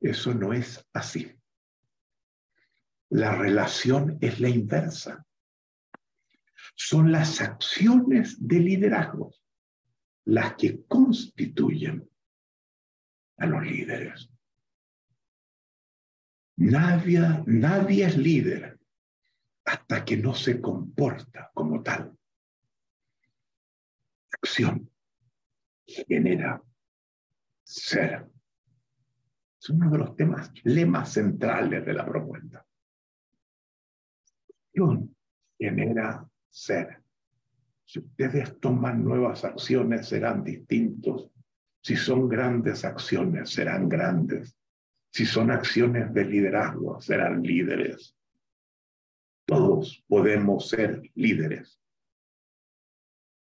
[0.00, 1.36] Eso no es así.
[3.10, 5.26] La relación es la inversa.
[6.74, 9.34] Son las acciones de liderazgo
[10.24, 12.08] las que constituyen
[13.38, 14.30] a los líderes.
[16.56, 18.78] Nadie, nadie es líder
[19.64, 22.16] hasta que no se comporta como tal.
[24.32, 24.90] Acción
[25.86, 26.62] genera
[27.64, 28.30] ser.
[29.60, 32.66] Es uno de los temas, lemas centrales de la propuesta.
[34.66, 35.16] Acción
[35.58, 37.02] genera ser.
[37.84, 41.30] Si ustedes toman nuevas acciones, serán distintos.
[41.82, 44.56] Si son grandes acciones, serán grandes.
[45.12, 48.16] Si son acciones de liderazgo, serán líderes.
[49.44, 51.80] Todos podemos ser líderes.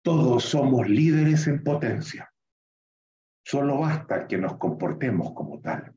[0.03, 2.33] Todos somos líderes en potencia.
[3.45, 5.93] Solo basta que nos comportemos como tal.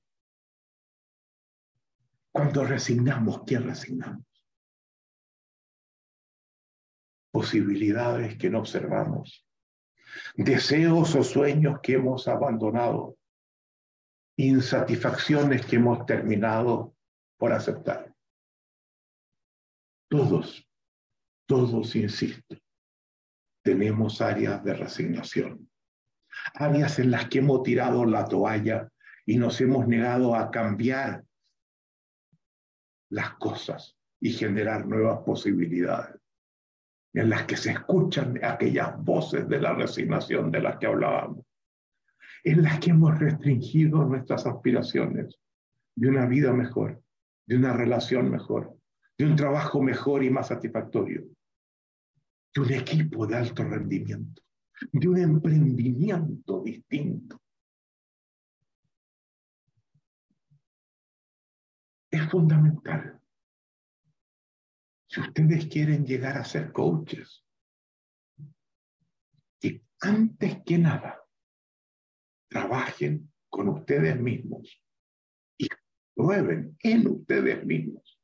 [2.31, 4.32] Cuando resignamos, ¿quién resignamos?
[7.33, 9.43] Posibilidades que no observamos.
[10.35, 13.17] Deseos o sueños que hemos abandonado.
[14.37, 16.95] Insatisfacciones que hemos terminado
[17.37, 18.13] por aceptar.
[20.07, 20.69] Todos,
[21.47, 22.55] todos, insisto,
[23.63, 25.71] tenemos áreas de resignación,
[26.53, 28.91] áreas en las que hemos tirado la toalla
[29.25, 31.23] y nos hemos negado a cambiar
[33.09, 36.21] las cosas y generar nuevas posibilidades,
[37.13, 41.45] en las que se escuchan aquellas voces de la resignación de las que hablábamos,
[42.43, 45.39] en las que hemos restringido nuestras aspiraciones
[45.95, 47.01] de una vida mejor,
[47.45, 48.75] de una relación mejor,
[49.17, 51.23] de un trabajo mejor y más satisfactorio,
[52.55, 54.41] de un equipo de alto rendimiento,
[54.91, 57.39] de un emprendimiento distinto.
[62.09, 63.22] Es fundamental.
[65.13, 67.45] Si ustedes quieren llegar a ser coaches,
[69.59, 71.23] que antes que nada
[72.49, 74.81] trabajen con ustedes mismos
[75.55, 75.67] y
[76.15, 78.19] prueben en ustedes mismos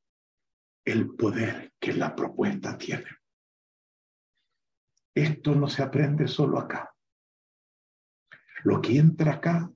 [0.83, 3.05] el poder que la propuesta tiene.
[5.13, 6.91] Esto no se aprende solo acá.
[8.63, 9.71] Lo que entra acá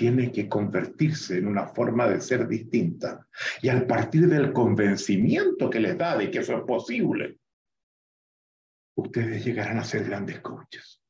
[0.00, 3.28] tiene que convertirse en una forma de ser distinta.
[3.60, 7.38] Y al partir del convencimiento que les da de que eso es posible,
[8.96, 11.02] ustedes llegarán a ser grandes coaches.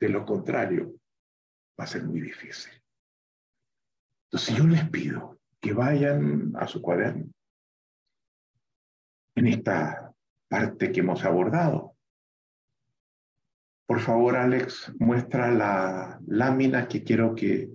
[0.00, 0.92] De lo contrario,
[1.78, 2.72] va a ser muy difícil.
[4.26, 7.30] Entonces yo les pido que vayan a su cuaderno
[9.36, 10.12] en esta
[10.48, 11.96] parte que hemos abordado.
[13.86, 17.70] Por favor, Alex, muestra la lámina que quiero que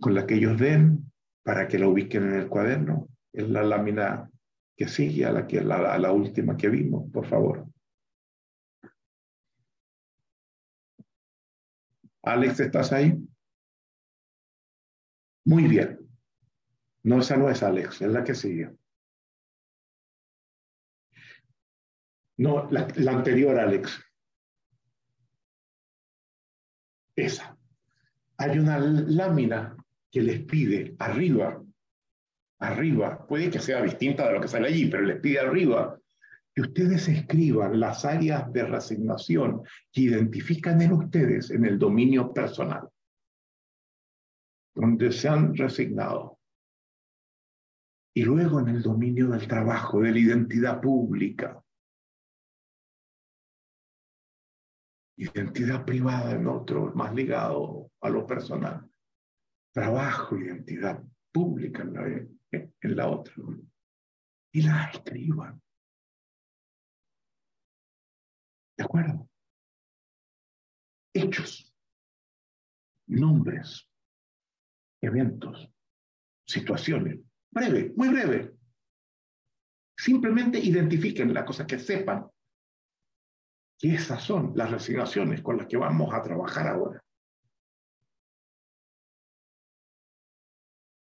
[0.00, 1.12] con la que ellos den
[1.42, 3.08] para que la ubiquen en el cuaderno.
[3.32, 4.30] Es la lámina
[4.76, 7.66] que sigue a la, que, a la última que vimos, por favor.
[12.22, 13.18] Alex, ¿estás ahí?
[15.44, 15.98] Muy bien.
[17.02, 18.70] No, esa no es Alex, es la que sigue.
[22.36, 24.00] No, la, anterior, Alex.
[27.16, 27.56] Esa.
[28.38, 29.76] Hay una lámina
[30.12, 31.60] que les pide arriba,
[32.60, 35.98] arriba, puede que sea distinta de lo que sale allí, pero les pide arriba
[36.54, 42.90] que ustedes escriban las áreas de resignación que identifican en ustedes en el dominio personal,
[44.74, 46.38] donde se han resignado.
[48.14, 51.64] Y luego en el dominio del trabajo, de la identidad pública,
[55.16, 58.91] identidad privada en otro, más ligado a lo personal.
[59.72, 63.34] Trabajo, identidad pública en la, otra.
[64.52, 65.62] Y la escriban.
[68.76, 69.28] ¿De acuerdo?
[71.14, 71.74] Hechos,
[73.06, 73.88] nombres,
[75.00, 75.70] eventos,
[76.46, 77.20] situaciones.
[77.50, 78.54] Breve, muy breve.
[79.96, 82.30] Simplemente identifiquen la cosa que sepan
[83.80, 87.02] y esas son las resignaciones con las que vamos a trabajar ahora.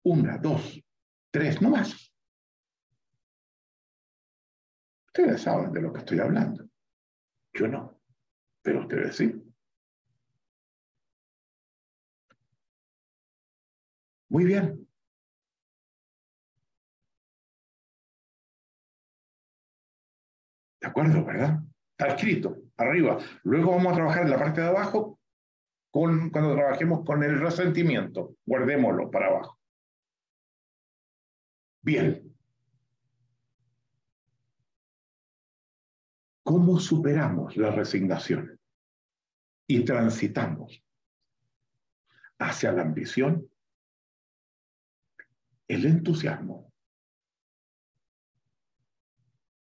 [0.04, 0.82] Una, dos,
[1.32, 2.12] tres, no más.
[5.08, 6.68] Ustedes saben de lo que estoy hablando.
[7.54, 8.00] Yo no,
[8.62, 9.34] pero ustedes sí.
[14.30, 14.88] Muy bien.
[20.80, 21.60] ¿De acuerdo, verdad?
[21.92, 23.20] Está escrito arriba.
[23.44, 25.20] Luego vamos a trabajar en la parte de abajo
[25.92, 28.38] con, cuando trabajemos con el resentimiento.
[28.46, 29.61] Guardémoslo para abajo.
[31.84, 32.36] Bien.
[36.44, 38.60] ¿Cómo superamos la resignación
[39.68, 40.84] y transitamos
[42.38, 43.50] hacia la ambición,
[45.68, 46.72] el entusiasmo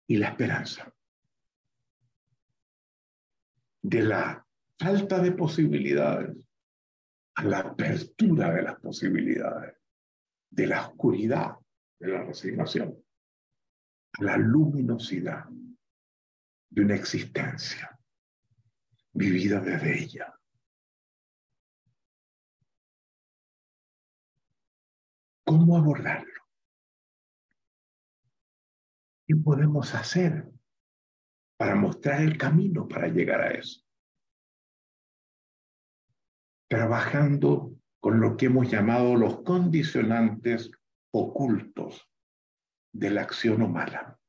[0.08, 0.94] y la esperanza?
[3.82, 4.46] De la
[4.78, 6.36] falta de posibilidades
[7.36, 9.78] a la apertura de las posibilidades,
[10.50, 11.56] de la oscuridad
[12.00, 13.04] de la resignación,
[14.20, 15.46] la luminosidad
[16.70, 18.00] de una existencia
[19.14, 20.34] vivida desde ella.
[25.46, 26.44] ¿Cómo abordarlo?
[29.28, 30.48] ¿Qué podemos hacer
[31.58, 33.82] para mostrar el camino para llegar a eso?
[36.68, 40.72] Trabajando con lo que hemos llamado los condicionantes
[41.12, 42.10] ocultos
[42.92, 44.20] de la acción humana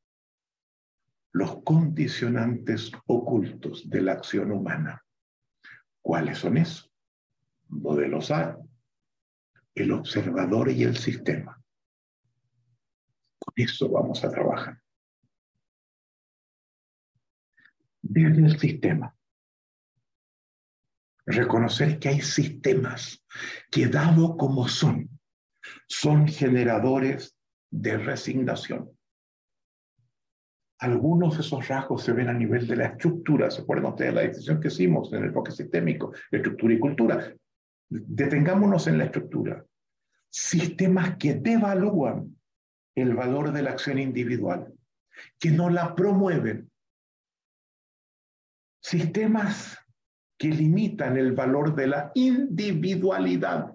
[1.32, 5.05] los condicionantes ocultos de la acción humana.
[6.02, 6.93] ¿Cuáles son esos?
[7.69, 8.59] Modelos A,
[9.74, 11.62] el observador y el sistema.
[13.39, 14.82] Con eso vamos a trabajar.
[18.02, 19.15] Desde el sistema.
[21.27, 23.24] Reconocer que hay sistemas
[23.70, 25.20] que dado como son,
[25.87, 27.37] son generadores
[27.71, 28.91] de resignación
[30.81, 33.51] algunos de esos rasgos se ven a nivel de la estructura.
[33.51, 36.13] ¿Se acuerdan ustedes de la decisión que hicimos en el enfoque sistémico?
[36.31, 37.35] Estructura y cultura.
[37.89, 39.65] Detengámonos en la estructura.
[40.31, 42.35] Sistemas que devalúan
[42.95, 44.73] el valor de la acción individual,
[45.39, 46.71] que no la promueven.
[48.83, 49.79] Sistemas
[50.39, 53.75] que limitan el valor de la individualidad.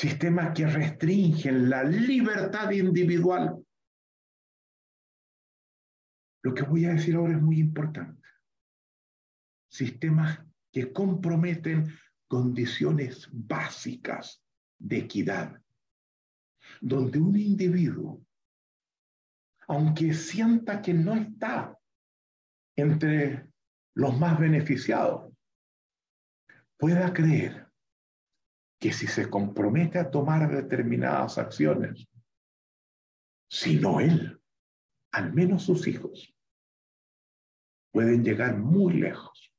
[0.00, 3.62] Sistemas que restringen la libertad individual.
[6.42, 8.26] Lo que voy a decir ahora es muy importante.
[9.70, 10.40] Sistemas
[10.72, 11.94] que comprometen
[12.28, 14.42] condiciones básicas
[14.78, 15.60] de equidad,
[16.80, 18.24] donde un individuo,
[19.68, 21.78] aunque sienta que no está
[22.74, 23.50] entre
[23.94, 25.30] los más beneficiados,
[26.78, 27.69] pueda creer
[28.80, 32.08] que si se compromete a tomar determinadas acciones,
[33.48, 34.40] si no él,
[35.12, 36.34] al menos sus hijos,
[37.92, 39.52] pueden llegar muy lejos.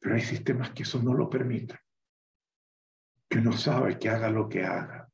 [0.00, 1.78] Pero hay sistemas que eso no lo permiten,
[3.28, 5.10] que no sabe que haga lo que haga.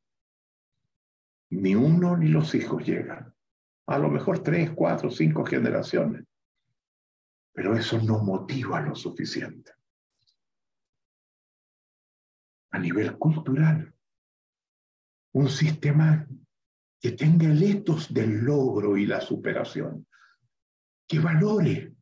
[1.50, 3.34] Ni uno ni los hijos llegan.
[3.88, 6.24] A lo mejor tres, cuatro, cinco generaciones.
[7.52, 9.77] Pero eso no motiva lo suficiente
[12.70, 13.94] a nivel cultural,
[15.32, 16.26] un sistema
[17.00, 20.06] que tenga el etos del logro y la superación,
[21.06, 21.94] que valore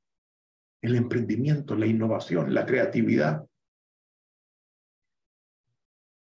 [0.82, 3.46] el emprendimiento, la innovación, la creatividad.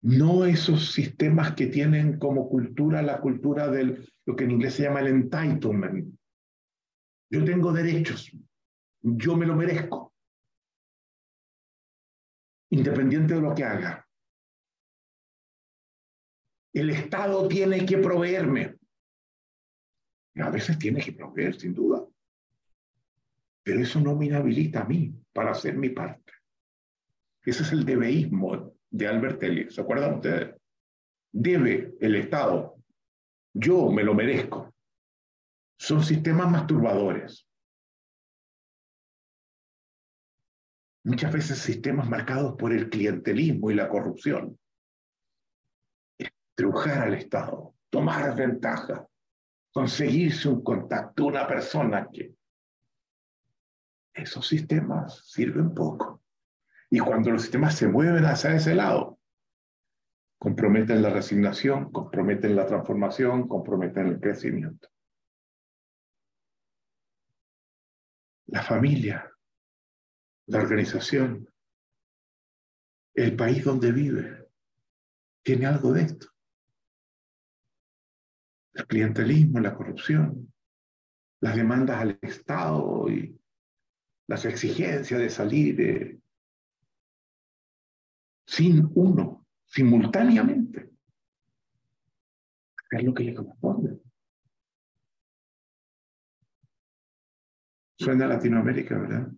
[0.03, 4.85] No esos sistemas que tienen como cultura la cultura del lo que en inglés se
[4.85, 6.15] llama el entitlement.
[7.31, 8.31] Yo tengo derechos,
[9.03, 10.15] yo me lo merezco,
[12.71, 14.04] independiente de lo que haga.
[16.75, 18.77] El Estado tiene que proveerme.
[20.37, 22.05] a veces tiene que proveer, sin duda.
[23.63, 26.33] Pero eso no me inhabilita a mí para hacer mi parte.
[27.45, 29.75] Ese es el debeísmo de Albert Ellis.
[29.75, 30.57] ¿Se acuerdan ustedes?
[31.33, 32.77] Debe el Estado.
[33.53, 34.75] Yo me lo merezco.
[35.79, 37.47] Son sistemas masturbadores.
[41.05, 44.59] Muchas veces sistemas marcados por el clientelismo y la corrupción
[46.55, 49.07] trujar al Estado, tomar ventaja,
[49.73, 52.35] conseguirse un contacto, una persona que
[54.15, 56.23] esos sistemas sirven poco.
[56.91, 59.19] Y cuando los sistemas se mueven hacia ese lado,
[60.39, 64.89] comprometen la resignación, comprometen la transformación, comprometen el crecimiento.
[68.47, 69.33] La familia,
[70.47, 71.49] la organización,
[73.15, 74.49] el país donde vive
[75.43, 76.34] tiene algo de esto.
[78.75, 80.53] El clientelismo, la corrupción,
[81.41, 83.39] las demandas al Estado y
[84.27, 86.21] las exigencias de salir
[88.47, 90.91] sin uno, simultáneamente,
[92.91, 94.01] es lo que le corresponde.
[97.99, 99.33] Suena a Latinoamérica, ¿verdad?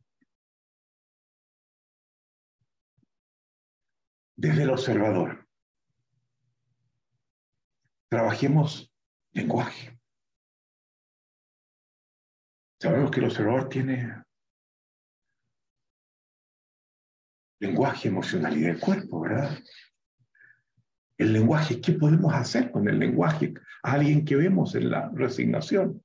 [4.36, 5.46] Desde el observador.
[8.08, 8.92] Trabajemos
[9.36, 9.98] lenguaje.
[12.80, 14.24] Sabemos que el observador tiene
[17.60, 19.58] lenguaje, emocionalidad del cuerpo, ¿verdad?
[21.18, 23.54] El lenguaje, ¿qué podemos hacer con el lenguaje?
[23.82, 26.02] alguien que vemos en la resignación.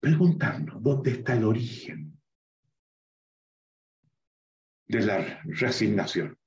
[0.00, 2.20] Preguntarnos dónde está el origen
[4.88, 6.41] de la resignación.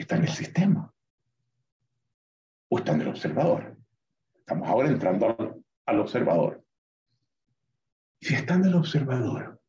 [0.00, 0.90] Está en el sistema
[2.70, 3.76] o está en el observador.
[4.34, 6.64] Estamos ahora entrando al, observador.
[8.18, 9.60] Si está en el observador,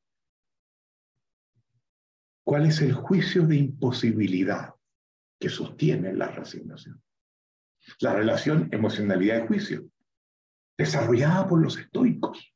[2.45, 4.73] ¿cuál es el juicio de imposibilidad
[5.37, 7.03] que sostiene la resignación?
[7.99, 9.91] La relación emocionalidad y juicio,
[10.77, 12.55] desarrollada por los estoicos.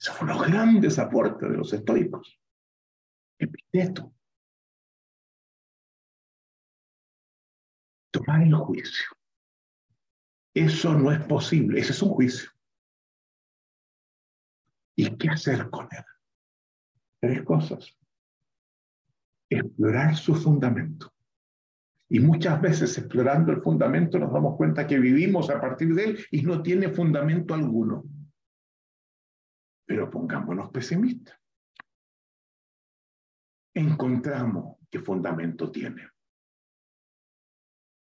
[0.00, 2.40] Esos fueron los grandes aportes de los estoicos.
[3.38, 4.13] Epiteto.
[8.14, 9.06] Tomar el juicio.
[10.54, 12.48] Eso no es posible, ese es un juicio.
[14.96, 16.04] ¿Y qué hacer con él?
[17.20, 17.98] Tres cosas.
[19.50, 21.12] Explorar su fundamento.
[22.08, 26.26] Y muchas veces explorando el fundamento nos damos cuenta que vivimos a partir de él
[26.30, 28.04] y no tiene fundamento alguno.
[29.86, 31.36] Pero pongámonos pesimistas.
[33.74, 36.13] Encontramos qué fundamento tiene.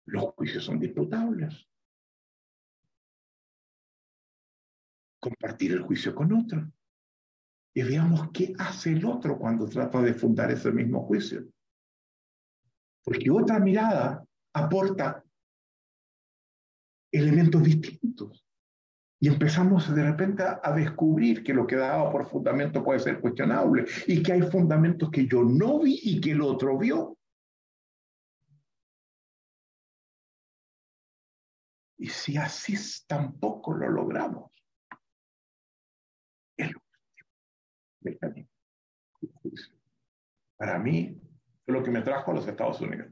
[0.06, 1.66] Los juicios son disputables.
[5.20, 6.72] Compartir el juicio con otro
[7.74, 11.46] y veamos qué hace el otro cuando trata de fundar ese mismo juicio.
[13.04, 14.24] Porque otra mirada
[14.54, 15.24] aporta
[17.10, 18.44] elementos distintos.
[19.20, 23.86] Y empezamos de repente a descubrir que lo que daba por fundamento puede ser cuestionable
[24.06, 27.16] y que hay fundamentos que yo no vi y que el otro vio.
[32.02, 32.74] Y si así
[33.06, 34.50] tampoco lo logramos,
[36.56, 36.74] el
[40.56, 41.16] para mí,
[41.64, 43.06] fue lo que me trajo a los Estados Unidos.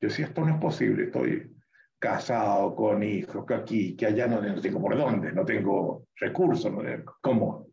[0.00, 1.56] Yo si esto no es posible, estoy
[1.98, 6.82] casado, con hijos, que aquí, que allá no, tengo por dónde, no tengo recursos, no
[6.82, 7.66] tengo, ¿cómo?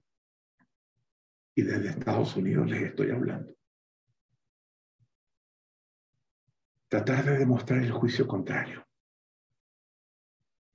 [1.53, 3.53] Y desde Estados Unidos les estoy hablando.
[6.87, 8.84] Tratar de demostrar el juicio contrario.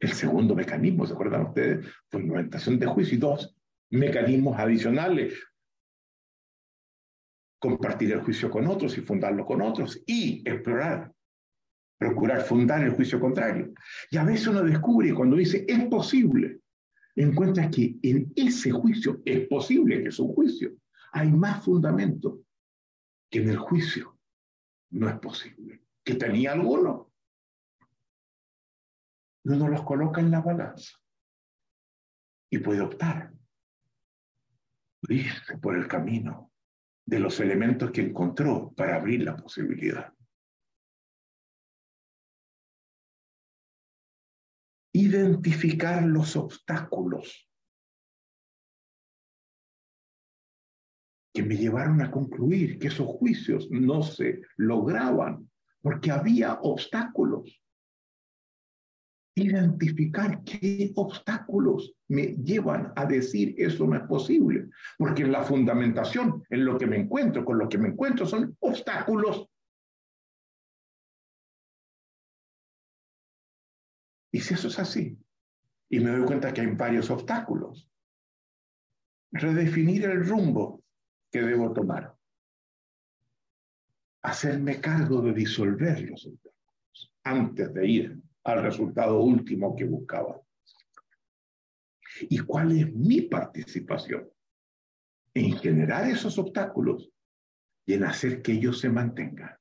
[0.01, 1.87] El segundo mecanismo, ¿se acuerdan ustedes?
[2.11, 3.17] Fundamentación de juicio.
[3.17, 3.55] Y dos,
[3.91, 5.35] mecanismos adicionales.
[7.59, 11.13] Compartir el juicio con otros y fundarlo con otros y explorar,
[11.99, 13.75] procurar fundar el juicio contrario.
[14.11, 16.61] Y a veces uno descubre cuando dice es posible,
[17.15, 20.73] encuentra que en ese juicio es posible que es un juicio.
[21.13, 22.41] Hay más fundamento
[23.31, 24.19] que en el juicio
[24.93, 27.10] no es posible, que tenía alguno.
[29.45, 30.99] Y uno los coloca en la balanza
[32.51, 33.33] y puede optar
[35.63, 36.53] por el camino
[37.07, 40.13] de los elementos que encontró para abrir la posibilidad.
[44.93, 47.49] Identificar los obstáculos
[51.33, 55.51] que me llevaron a concluir que esos juicios no se lograban
[55.81, 57.63] porque había obstáculos
[59.41, 64.69] identificar qué obstáculos me llevan a decir eso no es posible.
[64.99, 69.47] Porque la fundamentación, en lo que me encuentro, con lo que me encuentro, son obstáculos.
[74.33, 75.19] Y si eso es así,
[75.89, 77.91] y me doy cuenta que hay varios obstáculos,
[79.33, 80.83] redefinir el rumbo
[81.31, 82.15] que debo tomar.
[84.23, 90.41] Hacerme cargo de disolver los obstáculos antes de ir al resultado último que buscaba.
[92.23, 94.29] ¿Y cuál es mi participación?
[95.35, 97.11] En generar esos obstáculos
[97.87, 99.57] y en hacer que ellos se mantengan.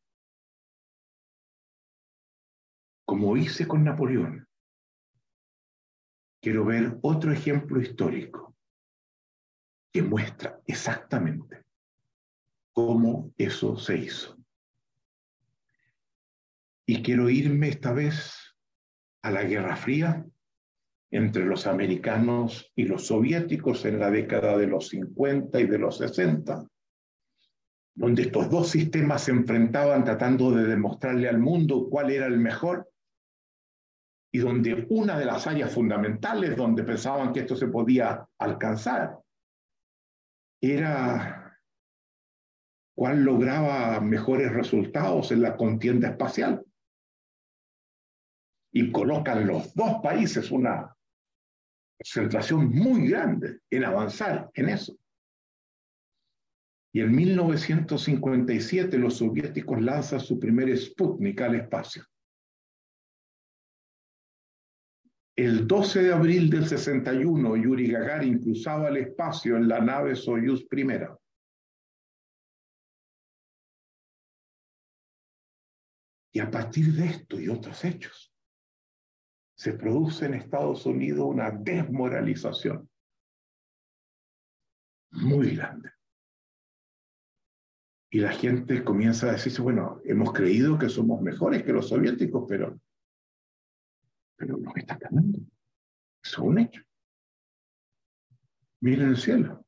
[3.05, 4.47] Como hice con Napoleón,
[6.41, 8.55] quiero ver otro ejemplo histórico
[9.91, 11.65] que muestra exactamente
[12.71, 14.37] cómo eso se hizo.
[16.85, 18.48] Y quiero irme esta vez
[19.21, 20.25] a la Guerra Fría
[21.11, 25.97] entre los americanos y los soviéticos en la década de los 50 y de los
[25.97, 26.67] 60,
[27.95, 32.89] donde estos dos sistemas se enfrentaban tratando de demostrarle al mundo cuál era el mejor,
[34.31, 39.17] y donde una de las áreas fundamentales donde pensaban que esto se podía alcanzar
[40.61, 41.57] era
[42.95, 46.63] cuál lograba mejores resultados en la contienda espacial.
[48.71, 50.95] Y colocan los dos países una
[51.97, 54.97] concentración muy grande en avanzar en eso.
[56.93, 62.03] Y en 1957 los soviéticos lanzan su primer Sputnik al espacio.
[65.35, 70.67] El 12 de abril del 61, Yuri Gagarin cruzaba el espacio en la nave Soyuz
[70.67, 71.17] primera.
[76.33, 78.28] Y a partir de esto y otros hechos,
[79.59, 82.89] se produce en Estados Unidos una desmoralización
[85.11, 85.91] muy grande.
[88.09, 92.45] Y la gente comienza a decirse, bueno, hemos creído que somos mejores que los soviéticos,
[92.47, 92.79] pero,
[94.37, 95.39] pero nos está ganando.
[96.23, 96.81] Es un hecho.
[98.79, 99.65] Miren el cielo.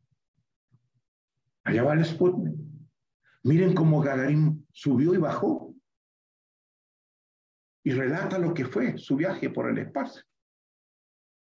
[1.65, 2.55] Allá va el Sputnik.
[3.43, 5.70] Miren cómo Gagarin subió y bajó
[7.83, 10.23] y relata lo que fue su viaje por el espacio.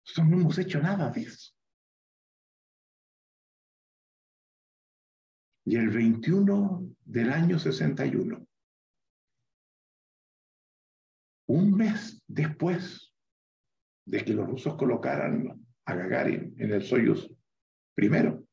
[0.05, 1.53] Nosotros no hemos hecho nada de eso.
[5.65, 8.47] Y el 21 del año 61,
[11.47, 13.13] un mes después
[14.05, 17.29] de que los rusos colocaran a Gagarin en el Soyuz
[17.93, 18.45] primero,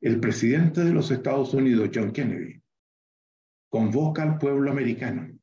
[0.00, 2.62] el presidente de los Estados Unidos, John Kennedy,
[3.68, 5.39] convoca al pueblo americano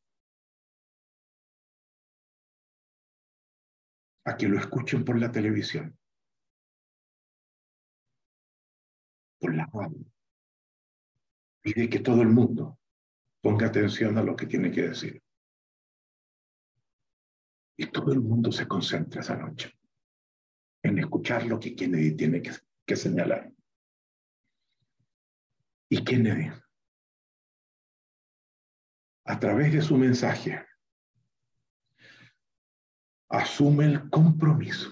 [4.27, 5.97] a que lo escuchen por la televisión,
[9.39, 10.05] por la radio.
[11.61, 12.77] Pide que todo el mundo
[13.41, 15.23] ponga atención a lo que tiene que decir.
[17.77, 19.71] Y todo el mundo se concentra esa noche
[20.83, 23.49] en escuchar lo que Kennedy tiene que, señalar.
[25.89, 26.51] Y Kennedy,
[29.23, 30.65] a través de su mensaje,
[33.29, 34.91] asume el compromiso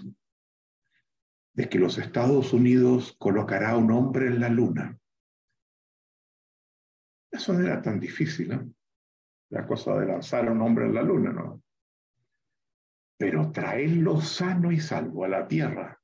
[1.54, 4.98] de que los Estados Unidos colocará un hombre en la luna.
[7.32, 8.74] Eso no era tan difícil, ¿no?
[9.50, 11.64] La cosa de lanzar a un hombre en la luna, ¿no?
[13.18, 16.00] Pero traerlo sano y salvo a la Tierra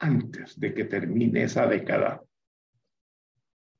[0.00, 2.20] antes de que termine esa década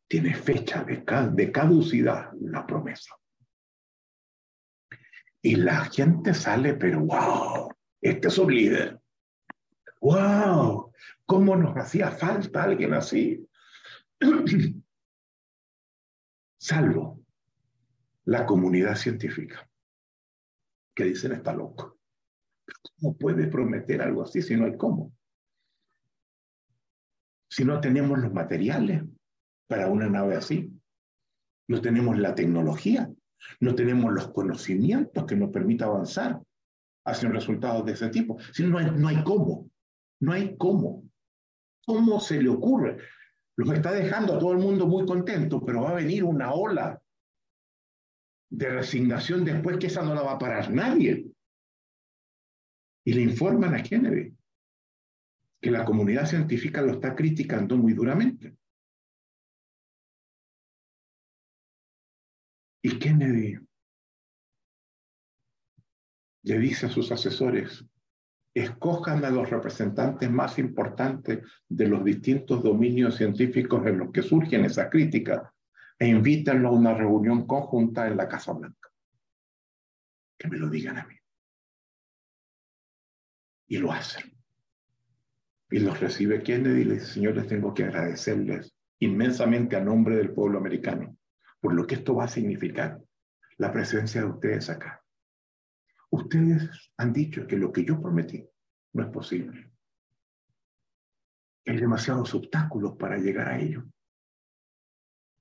[0.08, 3.14] tiene fecha de caducidad la promesa.
[5.42, 7.68] Y la gente sale, pero wow,
[8.00, 9.00] este es un líder.
[10.00, 10.92] ¡Wow!
[11.26, 13.44] ¿Cómo nos hacía falta alguien así?
[16.58, 17.24] Salvo
[18.24, 19.68] la comunidad científica,
[20.94, 21.98] que dicen está loco.
[23.00, 25.12] ¿Cómo puede prometer algo así si no hay cómo?
[27.50, 29.02] Si no tenemos los materiales
[29.66, 30.72] para una nave así,
[31.68, 33.12] no tenemos la tecnología,
[33.60, 36.40] no tenemos los conocimientos que nos permita avanzar
[37.04, 38.38] hacia un resultado de ese tipo.
[38.52, 39.70] Si no hay, no hay cómo,
[40.20, 41.04] no hay cómo.
[41.84, 42.98] ¿Cómo se le ocurre?
[43.56, 47.02] Lo está dejando a todo el mundo muy contento, pero va a venir una ola
[48.50, 51.26] de resignación después que esa no la va a parar nadie.
[53.04, 54.34] Y le informan a Kennedy
[55.60, 58.56] que la comunidad científica lo está criticando muy duramente.
[63.02, 63.58] Kennedy
[66.44, 67.84] le dice a sus asesores,
[68.54, 74.64] escojan a los representantes más importantes de los distintos dominios científicos en los que surgen
[74.64, 75.42] esas críticas
[75.98, 78.88] e invítenlo a una reunión conjunta en la Casa Blanca.
[80.38, 81.16] Que me lo digan a mí.
[83.66, 84.32] Y lo hacen.
[85.70, 90.32] Y los recibe Kennedy y le dice, señores, tengo que agradecerles inmensamente a nombre del
[90.32, 91.16] pueblo americano
[91.62, 93.00] por lo que esto va a significar
[93.56, 95.00] la presencia de ustedes acá.
[96.10, 98.44] Ustedes han dicho que lo que yo prometí
[98.92, 99.70] no es posible.
[101.64, 103.84] Hay demasiados obstáculos para llegar a ello.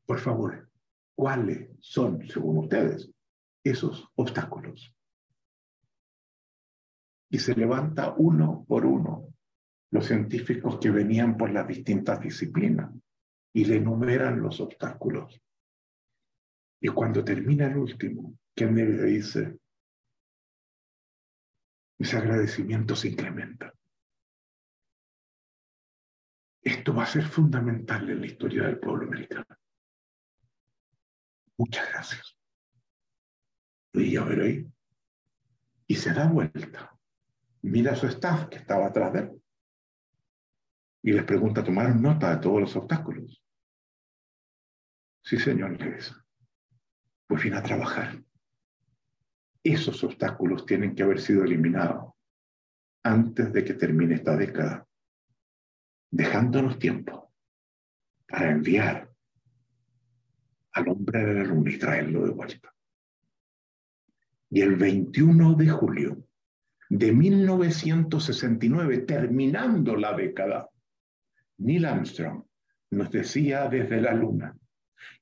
[0.05, 0.69] Por favor,
[1.15, 3.11] ¿cuáles son, según ustedes,
[3.63, 4.95] esos obstáculos?
[7.31, 9.33] Y se levanta uno por uno
[9.89, 12.93] los científicos que venían por las distintas disciplinas
[13.53, 15.41] y le enumeran los obstáculos.
[16.81, 19.59] Y cuando termina el último, Kennedy le dice,
[21.99, 23.71] ese agradecimiento se incrementa.
[26.63, 29.45] Esto va a ser fundamental en la historia del pueblo americano.
[31.57, 32.35] Muchas gracias.
[33.93, 34.73] Y yo ver ahí.
[35.85, 36.97] Y se da vuelta.
[37.61, 39.43] Mira a su staff que estaba atrás de él.
[41.03, 43.43] Y les pregunta, ¿tomaron nota de todos los obstáculos?
[45.23, 46.20] Sí, señor, le.
[47.31, 48.21] Pues a trabajar.
[49.63, 52.11] Esos obstáculos tienen que haber sido eliminados
[53.03, 54.85] antes de que termine esta década,
[56.09, 57.31] dejándonos tiempo
[58.27, 59.09] para enviar
[60.73, 62.75] al hombre de la luna y traerlo de vuelta.
[64.49, 66.27] Y el 21 de julio
[66.89, 70.69] de 1969, terminando la década,
[71.59, 72.43] Neil Armstrong
[72.89, 74.53] nos decía desde la luna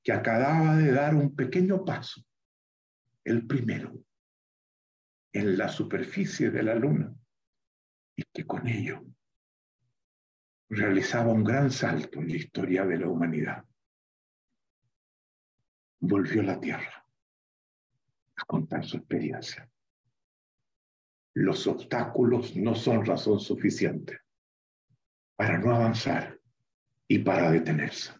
[0.02, 2.24] que acababa de dar un pequeño paso,
[3.24, 3.92] el primero,
[5.32, 7.14] en la superficie de la luna
[8.16, 9.04] y que con ello
[10.68, 13.64] realizaba un gran salto en la historia de la humanidad.
[16.00, 17.06] Volvió a la Tierra
[18.36, 19.68] a contar su experiencia.
[21.34, 24.18] Los obstáculos no son razón suficiente
[25.36, 26.38] para no avanzar
[27.06, 28.19] y para detenerse.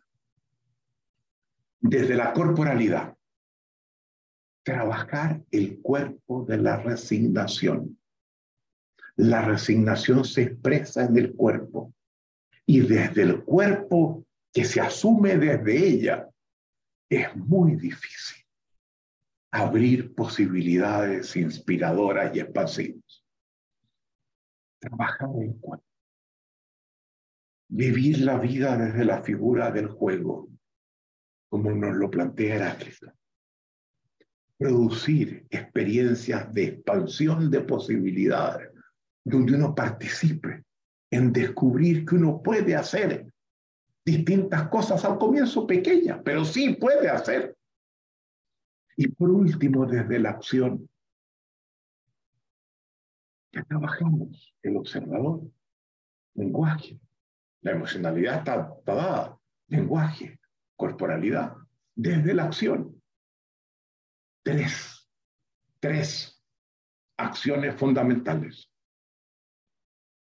[1.81, 3.17] Desde la corporalidad,
[4.63, 7.99] trabajar el cuerpo de la resignación.
[9.17, 11.95] La resignación se expresa en el cuerpo
[12.67, 16.29] y desde el cuerpo que se asume desde ella
[17.09, 18.45] es muy difícil
[19.51, 23.25] abrir posibilidades inspiradoras y expansivas.
[24.79, 25.91] Trabajar el cuerpo
[27.71, 30.50] vivir la vida desde la figura del juego,
[31.51, 33.13] como nos lo plantea Heráclito.
[34.57, 38.71] Producir experiencias de expansión de posibilidades,
[39.25, 40.65] donde uno participe
[41.11, 43.33] en descubrir que uno puede hacer
[44.05, 47.57] distintas cosas al comienzo pequeñas, pero sí puede hacer.
[48.97, 50.89] Y por último, desde la acción,
[53.51, 55.43] que trabajamos el observador,
[56.35, 57.01] lenguaje,
[57.63, 60.40] la emocionalidad está, dada, lenguaje,
[60.81, 61.57] corporalidad,
[61.95, 63.03] desde la acción.
[64.43, 65.07] Tres,
[65.79, 66.43] tres
[67.19, 68.73] acciones fundamentales.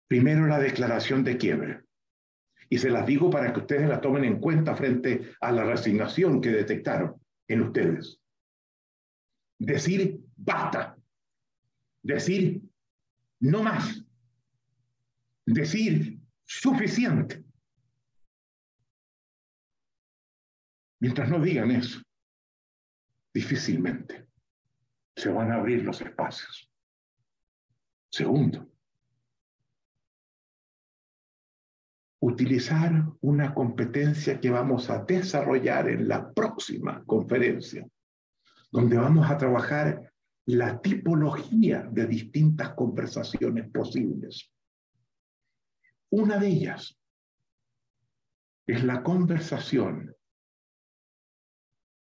[0.06, 1.80] Primero, la declaración de quiebre.
[2.68, 6.42] Y se las digo para que ustedes la tomen en cuenta frente a la resignación
[6.42, 7.18] que detectaron
[7.48, 8.20] en ustedes.
[9.58, 10.94] Decir basta.
[12.02, 12.60] Decir
[13.40, 14.04] no más.
[15.46, 17.49] Decir suficiente.
[21.00, 22.00] Mientras no digan eso,
[23.32, 24.28] difícilmente
[25.16, 26.70] se van a abrir los espacios.
[28.10, 28.70] Segundo,
[32.20, 37.88] utilizar una competencia que vamos a desarrollar en la próxima conferencia,
[38.70, 40.12] donde vamos a trabajar
[40.44, 44.52] la tipología de distintas conversaciones posibles.
[46.10, 46.98] Una de ellas
[48.66, 50.14] es la conversación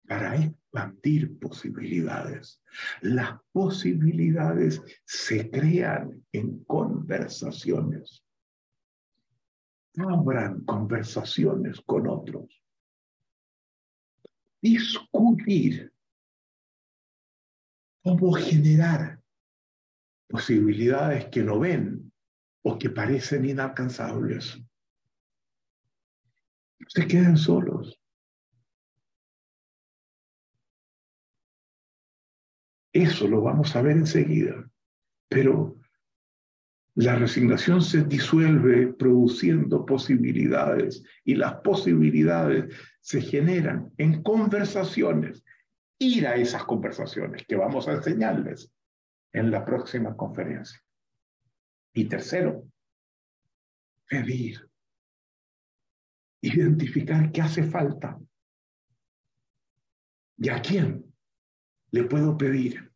[0.07, 2.61] para expandir posibilidades.
[3.01, 8.23] Las posibilidades se crean en conversaciones.
[9.97, 12.61] Abran conversaciones con otros.
[14.61, 15.91] Discutir
[18.03, 19.21] cómo generar
[20.27, 22.11] posibilidades que no ven
[22.63, 24.59] o que parecen inalcanzables.
[26.87, 27.99] Se quedan solos.
[32.95, 34.71] Eso lo vamos a ver enseguida.
[35.27, 35.77] Pero
[36.93, 45.43] la resignación se disuelve produciendo posibilidades y las posibilidades se generan en conversaciones.
[45.99, 48.71] Ir a esas conversaciones que vamos a enseñarles
[49.33, 50.81] en la próxima conferencia.
[51.93, 52.65] Y tercero,
[54.07, 54.69] pedir.
[56.39, 58.17] Identificar qué hace falta.
[60.37, 61.04] ¿Y a quién
[61.95, 62.91] le puedo pedir?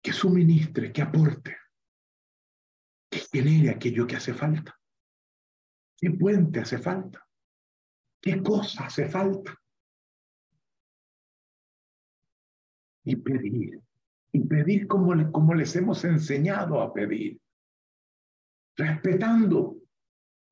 [0.00, 1.56] Que suministre, que aporte,
[3.10, 4.78] que genere aquello que hace falta.
[5.96, 7.26] ¿Qué puente hace falta?
[8.22, 9.52] ¿Qué cosa hace falta?
[13.04, 13.82] Y pedir
[14.30, 17.40] y pedir como, como les hemos enseñado a pedir.
[18.76, 19.76] respetando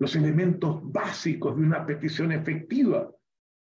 [0.01, 3.09] los elementos básicos de una petición efectiva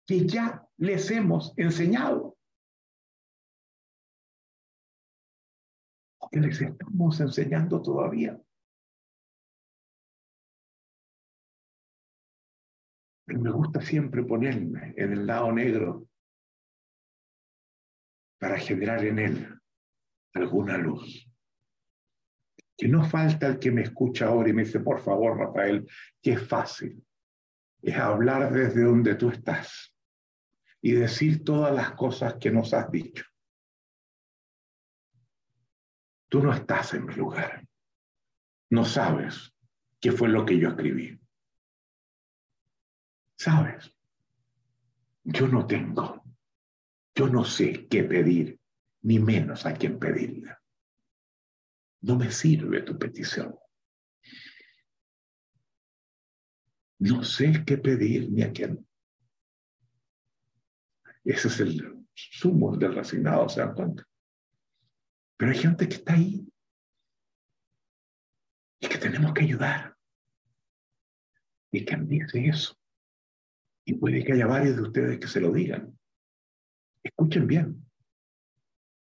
[0.08, 2.29] que ya les hemos enseñado.
[6.32, 8.40] Que les estamos enseñando todavía.
[13.26, 16.08] Pero me gusta siempre ponerme en el lado negro
[18.40, 19.60] para generar en él
[20.34, 21.28] alguna luz.
[22.78, 25.88] Que no falta el que me escucha ahora y me dice, por favor, Rafael,
[26.22, 27.06] que es fácil.
[27.82, 29.96] Es hablar desde donde tú estás
[30.82, 33.29] y decir todas las cosas que nos has dicho.
[36.30, 37.68] Tú no estás en mi lugar.
[38.70, 39.52] No sabes
[40.00, 41.20] qué fue lo que yo escribí.
[43.36, 43.92] ¿Sabes?
[45.24, 46.24] Yo no tengo,
[47.16, 48.60] yo no sé qué pedir,
[49.02, 50.62] ni menos a quién pedirla.
[52.02, 53.58] No me sirve tu petición.
[57.00, 58.86] No sé qué pedir ni a quién.
[61.24, 64.09] Ese es el sumo del resignado, ¿se dan cuenta?
[65.40, 66.46] Pero hay gente que está ahí
[68.82, 69.96] y que tenemos que ayudar.
[71.72, 72.78] Y que dice eso.
[73.86, 75.98] Y puede que haya varios de ustedes que se lo digan.
[77.02, 77.90] Escuchen bien.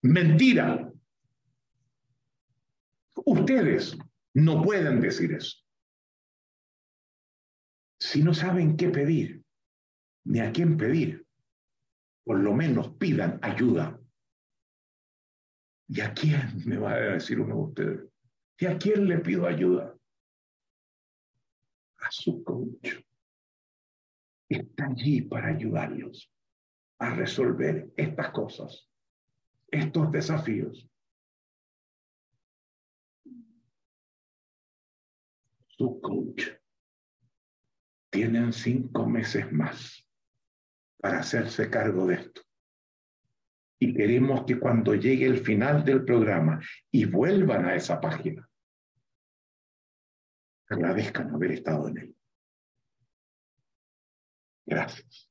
[0.04, 0.90] Mentira.
[3.26, 3.98] Ustedes
[4.34, 5.58] no pueden decir eso.
[8.00, 9.44] Si no saben qué pedir,
[10.24, 11.28] ni a quién pedir,
[12.24, 14.01] por lo menos pidan ayuda.
[15.94, 18.10] ¿Y a quién me va a decir uno de ustedes?
[18.58, 19.94] ¿Y a quién le pido ayuda?
[21.98, 23.04] A su coach.
[24.48, 26.32] Está allí para ayudarlos
[26.98, 28.90] a resolver estas cosas,
[29.70, 30.90] estos desafíos.
[35.68, 36.52] Su coach.
[38.10, 40.08] Tienen cinco meses más
[41.02, 42.42] para hacerse cargo de esto.
[43.84, 48.48] Y queremos que cuando llegue el final del programa y vuelvan a esa página,
[50.70, 52.16] agradezcan haber estado en él.
[54.68, 55.31] Gracias.